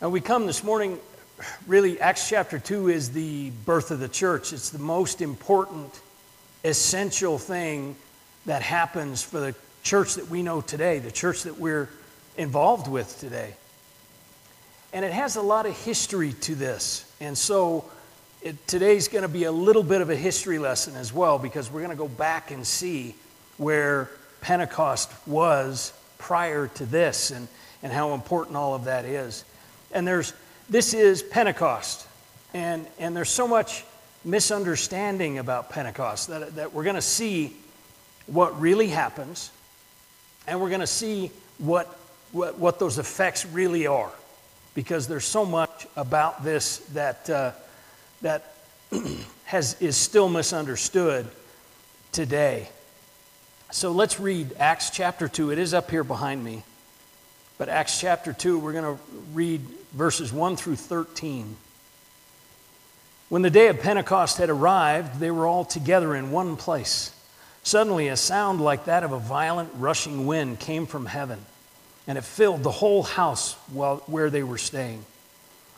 And 0.00 0.12
we 0.12 0.20
come 0.20 0.46
this 0.46 0.62
morning, 0.62 1.00
really, 1.66 2.00
Acts 2.00 2.28
chapter 2.28 2.60
2 2.60 2.88
is 2.88 3.10
the 3.10 3.50
birth 3.64 3.90
of 3.90 3.98
the 3.98 4.08
church. 4.08 4.52
It's 4.52 4.70
the 4.70 4.78
most 4.78 5.20
important, 5.20 6.00
essential 6.62 7.36
thing 7.36 7.96
that 8.46 8.62
happens 8.62 9.24
for 9.24 9.40
the 9.40 9.56
church 9.82 10.14
that 10.14 10.30
we 10.30 10.44
know 10.44 10.60
today, 10.60 11.00
the 11.00 11.10
church 11.10 11.42
that 11.42 11.58
we're 11.58 11.88
involved 12.36 12.86
with 12.86 13.18
today. 13.18 13.54
And 14.92 15.04
it 15.04 15.10
has 15.12 15.34
a 15.34 15.42
lot 15.42 15.66
of 15.66 15.76
history 15.76 16.32
to 16.42 16.54
this. 16.54 17.04
And 17.18 17.36
so 17.36 17.84
it, 18.40 18.68
today's 18.68 19.08
going 19.08 19.22
to 19.22 19.28
be 19.28 19.44
a 19.44 19.52
little 19.52 19.82
bit 19.82 20.00
of 20.00 20.10
a 20.10 20.16
history 20.16 20.60
lesson 20.60 20.94
as 20.94 21.12
well 21.12 21.40
because 21.40 21.72
we're 21.72 21.82
going 21.82 21.90
to 21.90 21.96
go 21.96 22.06
back 22.06 22.52
and 22.52 22.64
see 22.64 23.16
where 23.56 24.10
Pentecost 24.42 25.10
was 25.26 25.92
prior 26.18 26.68
to 26.68 26.86
this 26.86 27.32
and, 27.32 27.48
and 27.82 27.92
how 27.92 28.14
important 28.14 28.56
all 28.56 28.76
of 28.76 28.84
that 28.84 29.04
is. 29.04 29.44
And 29.92 30.06
there's, 30.06 30.32
this 30.68 30.94
is 30.94 31.22
Pentecost. 31.22 32.06
And, 32.54 32.86
and 32.98 33.16
there's 33.16 33.30
so 33.30 33.48
much 33.48 33.84
misunderstanding 34.24 35.38
about 35.38 35.70
Pentecost 35.70 36.28
that, 36.28 36.56
that 36.56 36.72
we're 36.72 36.84
going 36.84 36.96
to 36.96 37.02
see 37.02 37.56
what 38.26 38.60
really 38.60 38.88
happens 38.88 39.50
and 40.48 40.60
we're 40.60 40.70
going 40.70 40.80
to 40.80 40.86
see 40.86 41.30
what, 41.58 41.86
what, 42.32 42.58
what, 42.58 42.78
those 42.78 42.98
effects 42.98 43.44
really 43.46 43.86
are 43.86 44.10
because 44.74 45.06
there's 45.06 45.26
so 45.26 45.44
much 45.44 45.86
about 45.94 46.42
this 46.42 46.78
that, 46.94 47.28
uh, 47.28 47.52
that 48.22 48.54
has, 49.44 49.80
is 49.80 49.96
still 49.96 50.28
misunderstood 50.28 51.26
today. 52.12 52.68
So 53.70 53.92
let's 53.92 54.18
read 54.18 54.54
Acts 54.58 54.88
chapter 54.88 55.28
2. 55.28 55.50
It 55.50 55.58
is 55.58 55.74
up 55.74 55.90
here 55.90 56.04
behind 56.04 56.42
me. 56.42 56.62
But 57.58 57.68
Acts 57.68 58.00
chapter 58.00 58.32
2, 58.32 58.58
we're 58.58 58.72
going 58.72 58.96
to 58.96 59.02
read 59.34 59.60
verses 59.92 60.32
1 60.32 60.56
through 60.56 60.76
13. 60.76 61.56
When 63.28 63.42
the 63.42 63.50
day 63.50 63.68
of 63.68 63.80
Pentecost 63.80 64.38
had 64.38 64.48
arrived, 64.48 65.20
they 65.20 65.30
were 65.30 65.46
all 65.46 65.64
together 65.64 66.14
in 66.14 66.30
one 66.30 66.56
place. 66.56 67.14
Suddenly, 67.62 68.08
a 68.08 68.16
sound 68.16 68.60
like 68.60 68.86
that 68.86 69.02
of 69.02 69.12
a 69.12 69.18
violent 69.18 69.70
rushing 69.74 70.26
wind 70.26 70.58
came 70.58 70.86
from 70.86 71.06
heaven, 71.06 71.44
and 72.06 72.16
it 72.16 72.24
filled 72.24 72.62
the 72.62 72.70
whole 72.70 73.02
house 73.02 73.54
while, 73.72 73.98
where 74.06 74.30
they 74.30 74.42
were 74.42 74.56
staying. 74.56 75.04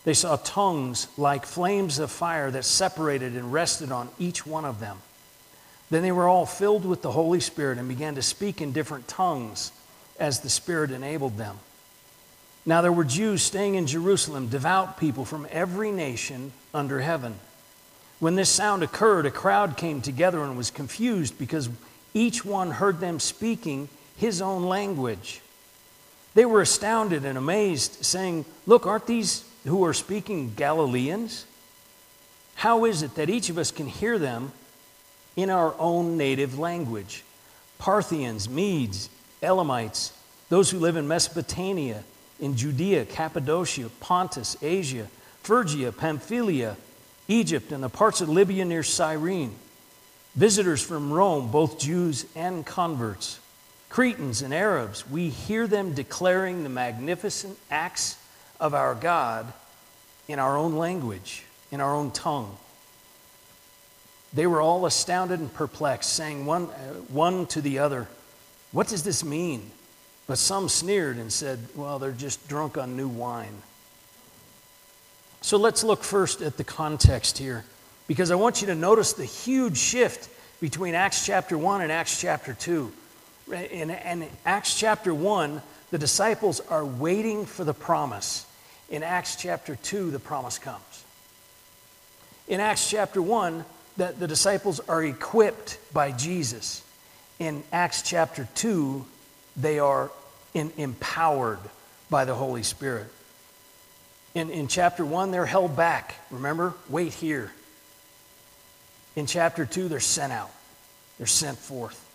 They 0.05 0.15
saw 0.15 0.37
tongues 0.37 1.09
like 1.19 1.45
flames 1.45 1.99
of 1.99 2.11
fire 2.11 2.51
that 2.53 2.65
separated 2.65 3.35
and 3.35 3.53
rested 3.53 3.91
on 3.91 4.09
each 4.19 4.47
one 4.47 4.65
of 4.65 4.81
them. 4.81 4.99
Then 5.91 6.03
they 6.03 6.13
were 6.13 6.29
all 6.29 6.47
filled 6.47 6.85
with 6.85 7.03
the 7.03 7.11
Holy 7.11 7.41
Spirit 7.41 7.79
and 7.79 7.89
began 7.89 8.15
to 8.15 8.23
speak 8.23 8.61
in 8.61 8.73
different 8.73 9.09
tongues 9.09 9.73
as 10.19 10.41
the 10.41 10.49
Spirit 10.49 10.93
enabled 10.93 11.37
them. 11.37 11.59
Now 12.71 12.83
there 12.83 12.93
were 12.93 13.03
Jews 13.03 13.43
staying 13.43 13.75
in 13.75 13.89
Jerusalem, 13.89 14.47
devout 14.47 14.97
people 14.97 15.25
from 15.25 15.45
every 15.51 15.91
nation 15.91 16.53
under 16.73 17.01
heaven. 17.01 17.35
When 18.21 18.37
this 18.37 18.49
sound 18.49 18.85
occurred, 18.85 19.27
a 19.27 19.31
crowd 19.33 19.77
came 19.77 20.01
together 20.01 20.41
and 20.45 20.57
was 20.57 20.71
confused 20.71 21.37
because 21.37 21.69
each 22.15 22.45
one 22.45 22.71
heard 22.71 23.01
them 23.01 23.19
speaking 23.19 23.89
his 24.17 24.41
own 24.41 24.63
language. 24.63 25.41
They 26.35 26.45
were 26.45 26.61
astounded 26.61 27.25
and 27.25 27.37
amazed, 27.37 28.05
saying, 28.05 28.45
Look, 28.67 28.87
aren't 28.87 29.09
these 29.09 29.45
who 29.65 29.85
are 29.85 29.93
speaking 29.93 30.55
Galileans? 30.55 31.47
How 32.55 32.85
is 32.85 33.03
it 33.03 33.17
that 33.17 33.29
each 33.29 33.51
of 33.51 33.59
us 33.59 33.73
can 33.73 33.89
hear 33.89 34.17
them 34.17 34.53
in 35.35 35.51
our 35.51 35.75
own 35.77 36.17
native 36.17 36.57
language? 36.57 37.25
Parthians, 37.79 38.49
Medes, 38.49 39.09
Elamites, 39.43 40.13
those 40.51 40.71
who 40.71 40.79
live 40.79 40.95
in 40.95 41.09
Mesopotamia, 41.09 42.05
in 42.41 42.57
Judea, 42.57 43.05
Cappadocia, 43.05 43.89
Pontus, 44.01 44.57
Asia, 44.63 45.09
Phrygia, 45.43 45.93
Pamphylia, 45.93 46.77
Egypt, 47.29 47.73
and 47.73 47.83
the 47.83 47.89
parts 47.89 48.21
of 48.21 48.29
Libya 48.29 48.65
near 48.65 48.83
Cyrene. 48.83 49.55
Visitors 50.35 50.83
from 50.83 51.13
Rome, 51.13 51.51
both 51.51 51.79
Jews 51.79 52.27
and 52.35 52.65
converts, 52.65 53.41
Cretans 53.89 54.43
and 54.43 54.55
Arabs, 54.55 55.09
we 55.09 55.29
hear 55.29 55.67
them 55.67 55.95
declaring 55.95 56.63
the 56.63 56.69
magnificent 56.69 57.59
acts 57.71 58.17
of 58.61 58.75
our 58.75 58.95
God 58.95 59.53
in 60.29 60.39
our 60.39 60.57
own 60.57 60.77
language, 60.77 61.45
in 61.73 61.81
our 61.81 61.95
own 61.95 62.13
tongue. 62.13 62.57
They 64.33 64.47
were 64.47 64.61
all 64.61 64.87
astounded 64.87 65.41
and 65.41 65.53
perplexed, 65.53 66.13
saying 66.13 66.47
one, 66.47 66.67
uh, 66.67 66.95
one 67.09 67.47
to 67.47 67.61
the 67.61 67.81
other, 67.81 68.07
What 68.71 68.87
does 68.87 69.03
this 69.03 69.25
mean? 69.25 69.73
But 70.31 70.39
some 70.39 70.69
sneered 70.69 71.17
and 71.17 71.33
said, 71.33 71.59
Well, 71.75 71.99
they're 71.99 72.13
just 72.13 72.47
drunk 72.47 72.79
on 72.79 72.97
new 72.97 73.09
wine. 73.09 73.63
So 75.41 75.57
let's 75.57 75.83
look 75.83 76.05
first 76.05 76.41
at 76.41 76.57
the 76.57 76.63
context 76.63 77.37
here, 77.37 77.65
because 78.07 78.31
I 78.31 78.37
want 78.37 78.61
you 78.61 78.69
to 78.69 78.77
notice 78.77 79.13
the 79.13 79.25
huge 79.25 79.77
shift 79.77 80.29
between 80.61 80.95
Acts 80.95 81.27
chapter 81.27 81.59
1 81.59 81.81
and 81.83 81.91
Acts 81.91 82.21
chapter 82.21 82.55
2. 82.55 82.93
In, 83.73 83.91
in 83.91 84.29
Acts 84.47 84.79
chapter 84.79 85.13
1, 85.13 85.63
the 85.91 85.99
disciples 85.99 86.61
are 86.61 86.85
waiting 86.85 87.45
for 87.45 87.65
the 87.65 87.75
promise. 87.75 88.47
In 88.89 89.03
Acts 89.03 89.35
chapter 89.35 89.75
2, 89.75 90.13
the 90.13 90.21
promise 90.21 90.61
comes. 90.61 91.05
In 92.47 92.61
Acts 92.61 92.89
chapter 92.89 93.21
1, 93.21 93.65
the, 93.97 94.15
the 94.17 94.29
disciples 94.29 94.79
are 94.79 95.03
equipped 95.03 95.81
by 95.93 96.13
Jesus. 96.13 96.85
In 97.41 97.65
Acts 97.73 98.03
chapter 98.03 98.47
2, 98.55 99.05
they 99.57 99.81
are 99.81 100.13
in, 100.55 100.73
empowered 100.77 101.61
by 102.09 102.25
the 102.25 102.35
Holy 102.35 102.63
Spirit. 102.63 103.07
In, 104.35 104.51
in 104.51 104.69
chapter 104.69 105.05
1, 105.05 105.31
they're 105.31 105.47
held 105.47 105.77
back. 105.77 106.15
Remember? 106.31 106.75
Wait 106.89 107.13
here. 107.13 107.53
In 109.17 109.27
chapter 109.27 109.67
2, 109.67 109.89
they're 109.89 110.01
sent 110.01 110.33
out, 110.33 110.51
they're 111.19 111.27
sent 111.27 111.59
forth. 111.59 112.07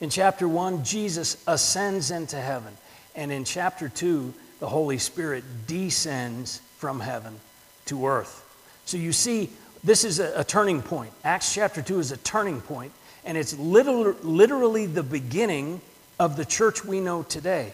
In 0.00 0.10
chapter 0.10 0.46
1, 0.46 0.84
Jesus 0.84 1.42
ascends 1.46 2.10
into 2.10 2.36
heaven. 2.36 2.76
And 3.14 3.32
in 3.32 3.44
chapter 3.44 3.88
2, 3.88 4.32
the 4.60 4.68
Holy 4.68 4.98
Spirit 4.98 5.44
descends 5.66 6.60
from 6.78 7.00
heaven 7.00 7.40
to 7.86 8.06
earth. 8.06 8.42
So 8.84 8.96
you 8.96 9.12
see, 9.12 9.50
this 9.82 10.04
is 10.04 10.18
a, 10.18 10.40
a 10.40 10.44
turning 10.44 10.82
point. 10.82 11.12
Acts 11.24 11.54
chapter 11.54 11.82
2 11.82 11.98
is 12.00 12.12
a 12.12 12.16
turning 12.18 12.60
point, 12.60 12.92
and 13.24 13.38
it's 13.38 13.58
literally, 13.58 14.16
literally 14.22 14.86
the 14.86 15.02
beginning 15.02 15.80
of 16.18 16.36
the 16.36 16.44
church 16.44 16.84
we 16.84 17.00
know 17.00 17.22
today. 17.22 17.72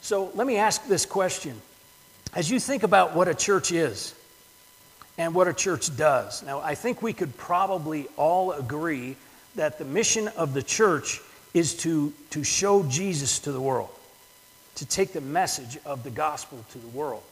So 0.00 0.30
let 0.34 0.46
me 0.46 0.56
ask 0.56 0.86
this 0.86 1.06
question 1.06 1.60
as 2.34 2.50
you 2.50 2.58
think 2.58 2.82
about 2.82 3.14
what 3.14 3.28
a 3.28 3.34
church 3.34 3.72
is 3.72 4.14
and 5.18 5.34
what 5.34 5.48
a 5.48 5.52
church 5.52 5.94
does, 5.96 6.42
now 6.42 6.60
I 6.60 6.74
think 6.74 7.02
we 7.02 7.12
could 7.12 7.36
probably 7.36 8.08
all 8.16 8.52
agree 8.52 9.16
that 9.56 9.78
the 9.78 9.84
mission 9.84 10.28
of 10.28 10.54
the 10.54 10.62
church 10.62 11.20
is 11.52 11.74
to, 11.78 12.12
to 12.30 12.42
show 12.42 12.82
Jesus 12.84 13.38
to 13.40 13.52
the 13.52 13.60
world, 13.60 13.90
to 14.76 14.86
take 14.86 15.12
the 15.12 15.20
message 15.20 15.78
of 15.84 16.02
the 16.02 16.10
gospel 16.10 16.64
to 16.70 16.78
the 16.78 16.88
world. 16.88 17.22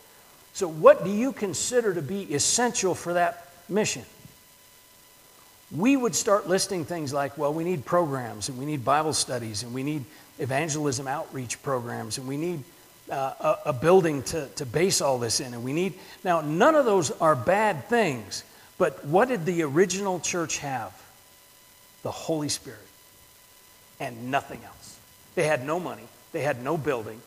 So, 0.52 0.68
what 0.68 1.04
do 1.04 1.10
you 1.10 1.32
consider 1.32 1.94
to 1.94 2.02
be 2.02 2.34
essential 2.34 2.94
for 2.94 3.14
that 3.14 3.48
mission? 3.68 4.02
We 5.76 5.96
would 5.96 6.14
start 6.14 6.48
listing 6.48 6.84
things 6.84 7.12
like, 7.12 7.38
well, 7.38 7.52
we 7.54 7.64
need 7.64 7.84
programs, 7.84 8.48
and 8.48 8.58
we 8.58 8.64
need 8.64 8.84
Bible 8.84 9.12
studies, 9.12 9.62
and 9.62 9.72
we 9.72 9.82
need 9.82 10.04
evangelism 10.38 11.06
outreach 11.06 11.62
programs, 11.62 12.18
and 12.18 12.26
we 12.26 12.36
need 12.36 12.64
uh, 13.10 13.32
a, 13.40 13.56
a 13.66 13.72
building 13.72 14.22
to, 14.24 14.46
to 14.56 14.66
base 14.66 15.00
all 15.00 15.18
this 15.18 15.40
in. 15.40 15.54
And 15.54 15.62
we 15.62 15.72
need, 15.72 15.94
now, 16.24 16.40
none 16.40 16.74
of 16.74 16.84
those 16.84 17.10
are 17.12 17.36
bad 17.36 17.88
things, 17.88 18.42
but 18.78 19.04
what 19.04 19.28
did 19.28 19.46
the 19.46 19.62
original 19.62 20.20
church 20.20 20.58
have? 20.58 20.92
The 22.02 22.10
Holy 22.10 22.48
Spirit 22.48 22.80
and 24.00 24.30
nothing 24.30 24.60
else. 24.64 24.98
They 25.34 25.44
had 25.44 25.64
no 25.64 25.78
money, 25.78 26.02
they 26.32 26.40
had 26.40 26.64
no 26.64 26.76
building, 26.76 27.20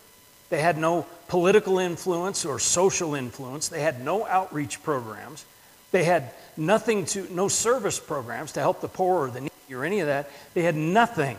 they 0.49 0.59
had 0.59 0.77
no 0.77 1.05
political 1.27 1.79
influence 1.79 2.43
or 2.43 2.59
social 2.59 3.15
influence, 3.15 3.69
they 3.69 3.81
had 3.81 4.03
no 4.03 4.25
outreach 4.25 4.83
programs, 4.83 5.45
they 5.93 6.03
had 6.03 6.31
nothing 6.57 7.05
to, 7.05 7.31
no 7.31 7.47
service 7.47 7.99
programs 7.99 8.53
to 8.53 8.59
help 8.59 8.81
the 8.81 8.87
poor 8.87 9.27
or 9.27 9.29
the 9.29 9.41
needy 9.41 9.53
or 9.71 9.85
any 9.85 9.99
of 9.99 10.07
that. 10.07 10.29
They 10.55 10.63
had 10.63 10.75
nothing 10.75 11.37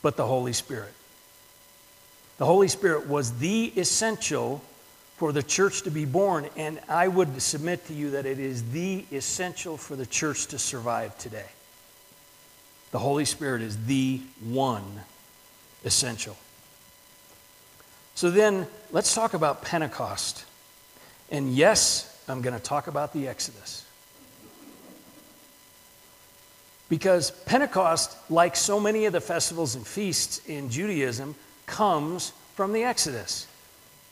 but 0.00 0.16
the 0.16 0.26
Holy 0.26 0.54
Spirit. 0.54 0.94
The 2.38 2.46
Holy 2.46 2.68
Spirit 2.68 3.06
was 3.06 3.38
the 3.38 3.66
essential 3.76 4.62
for 5.18 5.32
the 5.32 5.42
church 5.42 5.82
to 5.82 5.90
be 5.90 6.06
born, 6.06 6.48
and 6.56 6.80
I 6.88 7.06
would 7.06 7.42
submit 7.42 7.86
to 7.88 7.92
you 7.92 8.12
that 8.12 8.24
it 8.24 8.38
is 8.38 8.70
the 8.70 9.04
essential 9.12 9.76
for 9.76 9.94
the 9.94 10.06
church 10.06 10.46
to 10.46 10.58
survive 10.58 11.16
today. 11.18 11.48
The 12.92 12.98
Holy 12.98 13.26
Spirit 13.26 13.60
is 13.60 13.76
the 13.84 14.22
one 14.42 15.02
essential. 15.84 16.36
So 18.14 18.30
then, 18.30 18.66
let's 18.90 19.14
talk 19.14 19.34
about 19.34 19.60
Pentecost. 19.60 20.46
And 21.30 21.54
yes, 21.54 22.17
I'm 22.28 22.42
going 22.42 22.54
to 22.54 22.62
talk 22.62 22.86
about 22.86 23.12
the 23.12 23.28
Exodus. 23.28 23.84
Because 26.88 27.30
Pentecost, 27.30 28.16
like 28.30 28.56
so 28.56 28.80
many 28.80 29.04
of 29.04 29.12
the 29.12 29.20
festivals 29.20 29.74
and 29.74 29.86
feasts 29.86 30.40
in 30.46 30.70
Judaism, 30.70 31.34
comes 31.66 32.32
from 32.54 32.72
the 32.72 32.84
Exodus. 32.84 33.46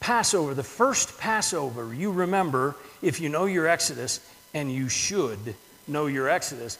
Passover, 0.00 0.54
the 0.54 0.62
first 0.62 1.18
Passover, 1.18 1.92
you 1.94 2.12
remember, 2.12 2.76
if 3.00 3.20
you 3.20 3.28
know 3.28 3.46
your 3.46 3.66
Exodus, 3.66 4.20
and 4.52 4.70
you 4.70 4.88
should 4.88 5.54
know 5.88 6.06
your 6.06 6.28
Exodus, 6.28 6.78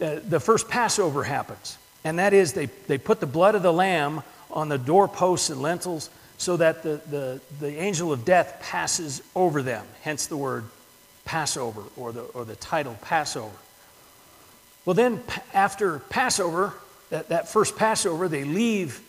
uh, 0.00 0.20
the 0.28 0.40
first 0.40 0.68
Passover 0.68 1.24
happens. 1.24 1.78
And 2.04 2.18
that 2.18 2.32
is, 2.32 2.52
they, 2.52 2.66
they 2.66 2.98
put 2.98 3.20
the 3.20 3.26
blood 3.26 3.54
of 3.54 3.62
the 3.62 3.72
lamb 3.72 4.22
on 4.50 4.68
the 4.68 4.78
doorposts 4.78 5.48
and 5.50 5.62
lintels 5.62 6.10
so 6.38 6.56
that 6.56 6.82
the, 6.82 7.00
the, 7.08 7.40
the 7.60 7.76
angel 7.78 8.12
of 8.12 8.24
death 8.24 8.58
passes 8.60 9.22
over 9.34 9.62
them, 9.62 9.86
hence 10.02 10.26
the 10.26 10.36
word 10.36 10.64
Passover 11.26 11.82
or 11.96 12.12
the, 12.12 12.22
or 12.22 12.46
the 12.46 12.56
title 12.56 12.96
Passover. 13.02 13.54
Well, 14.86 14.94
then, 14.94 15.22
after 15.52 15.98
Passover, 15.98 16.72
that, 17.10 17.28
that 17.28 17.48
first 17.48 17.76
Passover, 17.76 18.28
they 18.28 18.44
leave 18.44 19.00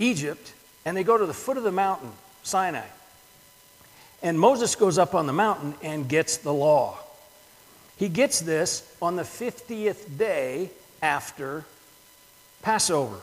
Egypt 0.00 0.52
and 0.84 0.96
they 0.96 1.04
go 1.04 1.16
to 1.16 1.26
the 1.26 1.34
foot 1.34 1.56
of 1.56 1.62
the 1.62 1.70
mountain, 1.70 2.10
Sinai. 2.42 2.86
And 4.22 4.40
Moses 4.40 4.74
goes 4.74 4.98
up 4.98 5.14
on 5.14 5.26
the 5.26 5.32
mountain 5.32 5.74
and 5.82 6.08
gets 6.08 6.38
the 6.38 6.52
law. 6.52 6.98
He 7.96 8.08
gets 8.08 8.40
this 8.40 8.90
on 9.00 9.16
the 9.16 9.22
50th 9.22 10.18
day 10.18 10.70
after 11.02 11.64
Passover. 12.62 13.20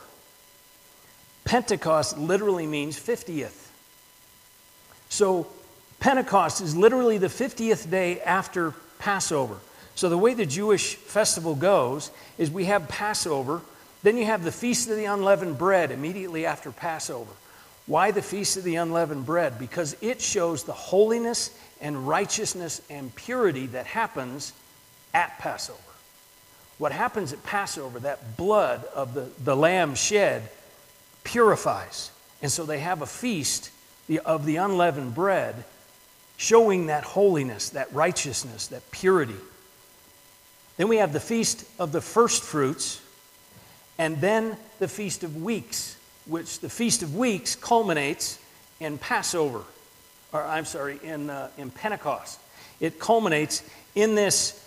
Pentecost 1.44 2.16
literally 2.16 2.66
means 2.66 2.98
50th. 2.98 3.68
So 5.08 5.48
Pentecost 6.02 6.60
is 6.60 6.74
literally 6.74 7.16
the 7.16 7.28
50th 7.28 7.88
day 7.88 8.20
after 8.22 8.74
Passover. 8.98 9.58
So 9.94 10.08
the 10.08 10.18
way 10.18 10.34
the 10.34 10.44
Jewish 10.44 10.96
festival 10.96 11.54
goes 11.54 12.10
is 12.38 12.50
we 12.50 12.64
have 12.64 12.88
Passover, 12.88 13.60
then 14.02 14.16
you 14.16 14.24
have 14.24 14.42
the 14.42 14.50
Feast 14.50 14.90
of 14.90 14.96
the 14.96 15.04
Unleavened 15.04 15.58
Bread 15.58 15.92
immediately 15.92 16.44
after 16.44 16.72
Passover. 16.72 17.30
Why 17.86 18.10
the 18.10 18.20
Feast 18.20 18.56
of 18.56 18.64
the 18.64 18.74
Unleavened 18.74 19.26
Bread? 19.26 19.60
Because 19.60 19.96
it 20.00 20.20
shows 20.20 20.64
the 20.64 20.72
holiness 20.72 21.56
and 21.80 22.08
righteousness 22.08 22.82
and 22.90 23.14
purity 23.14 23.66
that 23.66 23.86
happens 23.86 24.52
at 25.14 25.38
Passover. 25.38 25.78
What 26.78 26.90
happens 26.90 27.32
at 27.32 27.44
Passover, 27.44 28.00
that 28.00 28.36
blood 28.36 28.84
of 28.86 29.14
the, 29.14 29.28
the 29.44 29.54
lamb 29.54 29.94
shed, 29.94 30.48
purifies. 31.22 32.10
And 32.42 32.50
so 32.50 32.64
they 32.64 32.80
have 32.80 33.02
a 33.02 33.06
feast 33.06 33.70
of 34.24 34.46
the 34.46 34.56
unleavened 34.56 35.14
bread, 35.14 35.62
showing 36.42 36.86
that 36.86 37.04
holiness, 37.04 37.70
that 37.70 37.86
righteousness, 37.94 38.66
that 38.66 38.90
purity. 38.90 39.36
Then 40.76 40.88
we 40.88 40.96
have 40.96 41.12
the 41.12 41.20
feast 41.20 41.64
of 41.78 41.92
the 41.92 42.00
first 42.00 42.42
fruits, 42.42 43.00
and 43.96 44.20
then 44.20 44.56
the 44.80 44.88
feast 44.88 45.22
of 45.22 45.40
weeks, 45.40 45.96
which 46.26 46.58
the 46.58 46.68
feast 46.68 47.04
of 47.04 47.14
weeks 47.14 47.54
culminates 47.54 48.40
in 48.80 48.98
Passover, 48.98 49.62
or 50.32 50.42
I'm 50.42 50.64
sorry, 50.64 50.98
in, 51.04 51.30
uh, 51.30 51.48
in 51.58 51.70
Pentecost. 51.70 52.40
It 52.80 52.98
culminates 52.98 53.62
in 53.94 54.16
this, 54.16 54.60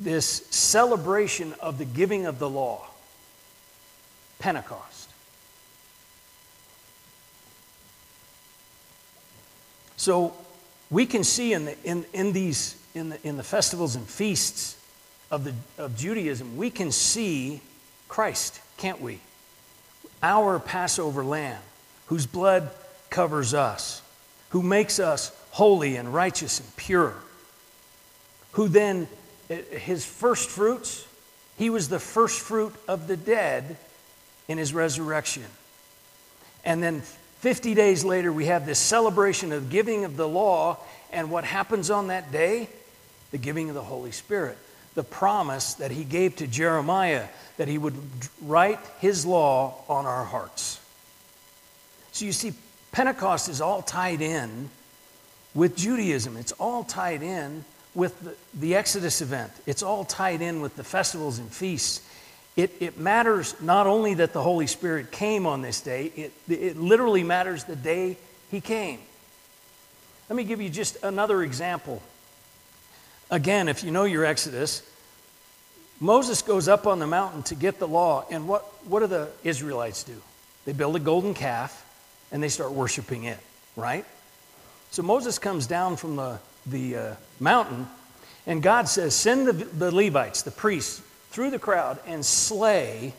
this 0.00 0.26
celebration 0.50 1.54
of 1.60 1.78
the 1.78 1.84
giving 1.84 2.26
of 2.26 2.40
the 2.40 2.50
law, 2.50 2.88
Pentecost. 4.40 5.08
So 9.96 10.34
we 10.90 11.06
can 11.06 11.24
see 11.24 11.52
in, 11.52 11.66
the, 11.66 11.76
in, 11.84 12.04
in 12.12 12.32
these, 12.32 12.76
in 12.94 13.10
the, 13.10 13.26
in 13.26 13.36
the 13.36 13.42
festivals 13.42 13.94
and 13.94 14.06
feasts 14.06 14.76
of, 15.30 15.44
the, 15.44 15.54
of 15.78 15.96
Judaism, 15.96 16.56
we 16.56 16.70
can 16.70 16.90
see 16.90 17.60
Christ, 18.08 18.60
can't 18.76 19.00
we? 19.00 19.20
Our 20.22 20.58
Passover 20.58 21.24
lamb, 21.24 21.62
whose 22.06 22.26
blood 22.26 22.70
covers 23.08 23.54
us, 23.54 24.02
who 24.50 24.62
makes 24.62 24.98
us 24.98 25.32
holy 25.50 25.96
and 25.96 26.12
righteous 26.12 26.58
and 26.60 26.76
pure, 26.76 27.14
who 28.52 28.68
then, 28.68 29.06
eh, 29.48 29.62
his 29.78 30.04
first 30.04 30.50
fruits, 30.50 31.06
he 31.56 31.70
was 31.70 31.88
the 31.88 32.00
first 32.00 32.40
fruit 32.40 32.74
of 32.88 33.06
the 33.06 33.16
dead 33.16 33.76
in 34.48 34.58
his 34.58 34.74
resurrection. 34.74 35.44
And 36.64 36.82
then 36.82 37.02
50 37.40 37.74
days 37.74 38.04
later, 38.04 38.30
we 38.30 38.46
have 38.46 38.66
this 38.66 38.78
celebration 38.78 39.50
of 39.52 39.70
giving 39.70 40.04
of 40.04 40.16
the 40.18 40.28
law. 40.28 40.78
And 41.10 41.30
what 41.30 41.44
happens 41.44 41.90
on 41.90 42.08
that 42.08 42.30
day? 42.30 42.68
The 43.30 43.38
giving 43.38 43.70
of 43.70 43.74
the 43.74 43.82
Holy 43.82 44.12
Spirit. 44.12 44.58
The 44.94 45.02
promise 45.02 45.74
that 45.74 45.90
he 45.90 46.04
gave 46.04 46.36
to 46.36 46.46
Jeremiah 46.46 47.26
that 47.56 47.68
he 47.68 47.78
would 47.78 47.94
write 48.42 48.78
his 49.00 49.24
law 49.24 49.74
on 49.88 50.04
our 50.06 50.24
hearts. 50.24 50.80
So 52.12 52.26
you 52.26 52.32
see, 52.32 52.52
Pentecost 52.92 53.48
is 53.48 53.60
all 53.60 53.82
tied 53.82 54.20
in 54.20 54.68
with 55.54 55.76
Judaism, 55.76 56.36
it's 56.36 56.52
all 56.52 56.84
tied 56.84 57.22
in 57.22 57.64
with 57.94 58.18
the, 58.20 58.34
the 58.54 58.74
Exodus 58.76 59.20
event, 59.20 59.52
it's 59.66 59.82
all 59.82 60.04
tied 60.04 60.40
in 60.42 60.60
with 60.60 60.76
the 60.76 60.84
festivals 60.84 61.38
and 61.38 61.50
feasts. 61.52 62.00
It, 62.56 62.72
it 62.80 62.98
matters 62.98 63.54
not 63.60 63.86
only 63.86 64.14
that 64.14 64.32
the 64.32 64.42
Holy 64.42 64.66
Spirit 64.66 65.12
came 65.12 65.46
on 65.46 65.62
this 65.62 65.80
day, 65.80 66.12
it, 66.16 66.32
it 66.48 66.76
literally 66.76 67.22
matters 67.22 67.64
the 67.64 67.76
day 67.76 68.16
he 68.50 68.60
came. 68.60 68.98
Let 70.28 70.36
me 70.36 70.44
give 70.44 70.60
you 70.60 70.68
just 70.68 71.02
another 71.02 71.42
example. 71.42 72.02
Again, 73.30 73.68
if 73.68 73.84
you 73.84 73.90
know 73.90 74.04
your 74.04 74.24
Exodus, 74.24 74.82
Moses 76.00 76.42
goes 76.42 76.66
up 76.66 76.86
on 76.86 76.98
the 76.98 77.06
mountain 77.06 77.42
to 77.44 77.54
get 77.54 77.78
the 77.78 77.86
law, 77.86 78.24
and 78.30 78.48
what, 78.48 78.62
what 78.86 79.00
do 79.00 79.06
the 79.06 79.28
Israelites 79.44 80.02
do? 80.02 80.16
They 80.64 80.72
build 80.72 80.96
a 80.96 81.00
golden 81.00 81.34
calf 81.34 81.86
and 82.32 82.42
they 82.42 82.48
start 82.48 82.72
worshiping 82.72 83.24
it, 83.24 83.38
right? 83.76 84.04
So 84.90 85.02
Moses 85.02 85.38
comes 85.38 85.66
down 85.66 85.96
from 85.96 86.16
the, 86.16 86.38
the 86.66 86.96
uh, 86.96 87.14
mountain, 87.38 87.88
and 88.46 88.62
God 88.62 88.88
says, 88.88 89.14
Send 89.14 89.46
the, 89.46 89.52
the 89.52 89.94
Levites, 89.94 90.42
the 90.42 90.50
priests, 90.50 91.02
through 91.30 91.50
the 91.50 91.58
crowd 91.58 91.98
and 92.06 92.24
slay 92.24 93.14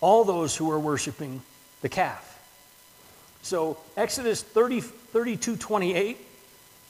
all 0.00 0.24
those 0.24 0.56
who 0.56 0.70
are 0.70 0.78
worshiping 0.78 1.42
the 1.82 1.88
calf. 1.88 2.24
So 3.42 3.78
Exodus 3.96 4.42
30, 4.42 4.80
32 4.80 5.56
28 5.56 6.18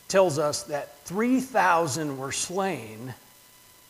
tells 0.08 0.38
us 0.38 0.64
that 0.64 1.04
3,000 1.04 2.18
were 2.18 2.32
slain 2.32 3.14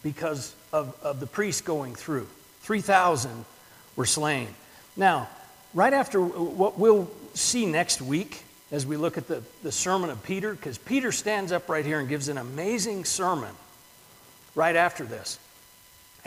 because 0.03 0.55
of, 0.73 0.97
of 1.03 1.21
the 1.21 1.27
priests 1.27 1.61
going 1.61 1.95
through. 1.95 2.27
3,000 2.63 3.45
were 3.97 4.07
slain. 4.07 4.49
Now, 4.97 5.29
right 5.75 5.93
after 5.93 6.21
uh, 6.21 6.27
what 6.27 6.79
we'll 6.79 7.11
see 7.35 7.67
next 7.67 8.03
week 8.03 8.43
as 8.71 8.85
we 8.85 8.97
look 8.97 9.17
at 9.17 9.29
the, 9.29 9.43
the 9.62 9.73
sermon 9.73 10.11
of 10.11 10.23
Peter, 10.23 10.52
because 10.52 10.76
Peter 10.76 11.12
stands 11.12 11.52
up 11.52 11.69
right 11.69 11.85
here 11.85 12.00
and 12.00 12.09
gives 12.09 12.29
an 12.29 12.37
amazing 12.37 13.05
sermon 13.05 13.55
right 14.55 14.76
after 14.76 15.05
this. 15.05 15.38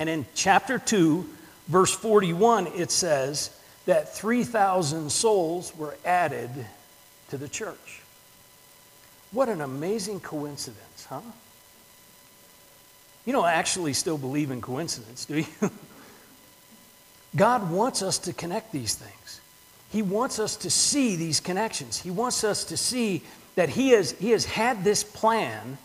And 0.02 0.10
in 0.10 0.26
chapter 0.34 0.80
2, 0.80 1.30
verse 1.68 1.94
41, 1.94 2.66
it 2.76 2.90
says 2.90 3.56
that 3.86 4.16
3,000 4.16 5.12
souls 5.12 5.78
were 5.78 5.96
added 6.04 6.50
to 7.30 7.38
the 7.38 7.48
church. 7.48 8.02
What 9.32 9.48
an 9.48 9.62
amazing 9.62 10.20
coincidence, 10.20 11.06
huh? 11.08 11.22
You 13.28 13.34
don't 13.34 13.46
actually 13.46 13.94
still 13.94 14.18
believe 14.18 14.50
in 14.50 14.60
coincidence, 14.60 15.26
do 15.26 15.38
you? 15.38 15.46
God 17.36 17.70
wants 17.70 18.02
us 18.02 18.18
to 18.18 18.34
connect 18.34 18.72
these 18.72 18.96
things. 18.96 19.40
He 19.92 20.02
wants 20.02 20.40
us 20.40 20.56
to 20.56 20.72
see 20.72 21.16
these 21.16 21.40
connections. 21.40 22.00
He 22.00 22.10
wants 22.10 22.44
us 22.44 22.64
to 22.64 22.76
see 22.76 23.22
that 23.54 23.70
He 23.70 23.90
has, 23.90 24.14
he 24.14 24.32
has 24.32 24.46
had 24.46 24.84
this 24.84 25.04
plan 25.04 25.78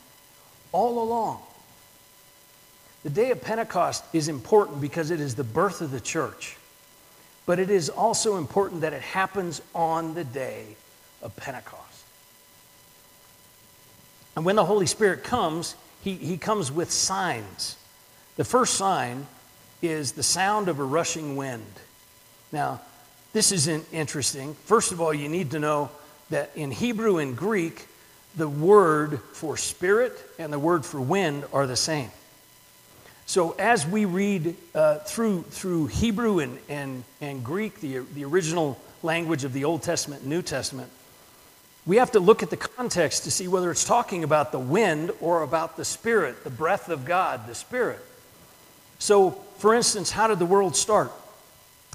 all 0.73 1.02
along. 1.02 1.42
The 3.07 3.13
day 3.13 3.31
of 3.31 3.41
Pentecost 3.41 4.03
is 4.13 4.27
important 4.27 4.81
because 4.81 5.13
it 5.13 5.21
is 5.21 5.37
the 5.37 5.45
birth 5.45 5.81
of 5.81 5.93
the 5.93 6.01
church. 6.01 6.57
But 7.47 7.61
it 7.61 7.71
is 7.71 7.89
also 7.89 8.37
important 8.37 8.81
that 8.81 8.93
it 8.93 9.01
happens 9.01 9.63
on 9.77 10.15
the 10.15 10.25
day 10.25 10.75
of 11.23 11.37
Pentecost. 11.37 12.03
And 14.35 14.45
when 14.45 14.57
the 14.57 14.65
Holy 14.65 14.87
Spirit 14.87 15.23
comes, 15.23 15.77
he, 16.03 16.15
he 16.15 16.37
comes 16.37 16.73
with 16.73 16.91
signs. 16.91 17.77
The 18.35 18.45
first 18.45 18.75
sign 18.75 19.29
is 19.83 20.11
the 20.11 20.25
sound 20.25 20.69
of 20.69 20.81
a 20.81 20.85
rushing 20.85 21.37
wind. 21.37 21.63
Now, 22.51 22.81
this 23.33 23.53
is 23.53 23.69
interesting. 23.69 24.57
First 24.65 24.91
of 24.91 25.01
all, 25.01 25.15
you 25.15 25.29
need 25.29 25.53
to 25.53 25.61
know 25.61 25.91
that 26.31 26.51
in 26.57 26.73
Hebrew 26.73 27.19
and 27.19 27.37
Greek, 27.37 27.87
the 28.35 28.49
word 28.49 29.21
for 29.33 29.57
spirit 29.57 30.13
and 30.41 30.53
the 30.53 30.59
word 30.59 30.85
for 30.85 31.01
wind 31.01 31.45
are 31.53 31.69
the 31.69 31.77
same. 31.77 32.11
So 33.26 33.52
as 33.59 33.87
we 33.87 34.04
read 34.04 34.56
uh, 34.75 34.99
through, 34.99 35.42
through 35.50 35.87
Hebrew 35.88 36.38
and, 36.38 36.59
and, 36.68 37.04
and 37.21 37.45
Greek, 37.45 37.80
the, 37.80 37.99
the 38.14 38.25
original 38.25 38.80
language 39.02 39.42
of 39.42 39.52
the 39.52 39.64
Old 39.64 39.83
Testament 39.83 40.23
and 40.23 40.30
New 40.30 40.42
Testament, 40.42 40.90
we 41.87 41.97
have 41.97 42.12
to 42.12 42.21
look 42.21 42.42
at 42.42 42.50
the 42.50 42.56
context 42.56 43.25
to 43.25 43.30
see 43.30 43.49
whether 43.49 43.71
it's 43.71 43.85
talking 43.85 44.25
about 44.25 44.52
the 44.52 44.59
wind 44.59 45.11
or 45.21 45.42
about 45.42 45.76
the 45.76 45.85
Spirit, 45.85 46.45
the 46.45 46.50
breath 46.50 46.88
of 46.88 47.04
God, 47.04 47.47
the 47.47 47.54
Spirit. 47.54 48.00
So, 48.99 49.33
for 49.59 49.75
instance, 49.75 50.11
how 50.11 50.28
did 50.28 50.38
the 50.38 50.47
world 50.47 50.76
start? 50.76 51.12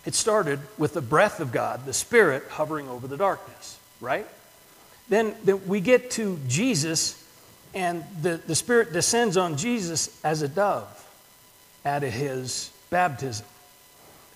It 0.06 0.16
started 0.16 0.60
with 0.78 0.94
the 0.94 1.02
breath 1.02 1.40
of 1.40 1.52
God, 1.52 1.86
the 1.86 1.94
Spirit, 1.94 2.44
hovering 2.50 2.90
over 2.90 3.08
the 3.08 3.18
darkness, 3.18 3.80
right? 4.00 4.28
then, 5.12 5.36
then 5.44 5.68
we 5.68 5.82
get 5.82 6.10
to 6.12 6.40
Jesus, 6.48 7.22
and 7.74 8.04
the, 8.22 8.40
the 8.48 8.56
Spirit 8.56 8.94
descends 8.94 9.36
on 9.36 9.58
Jesus 9.58 10.20
as 10.24 10.42
a 10.42 10.48
dove 10.48 10.98
at 11.84 12.04
his 12.04 12.72
baptism. 12.90 13.46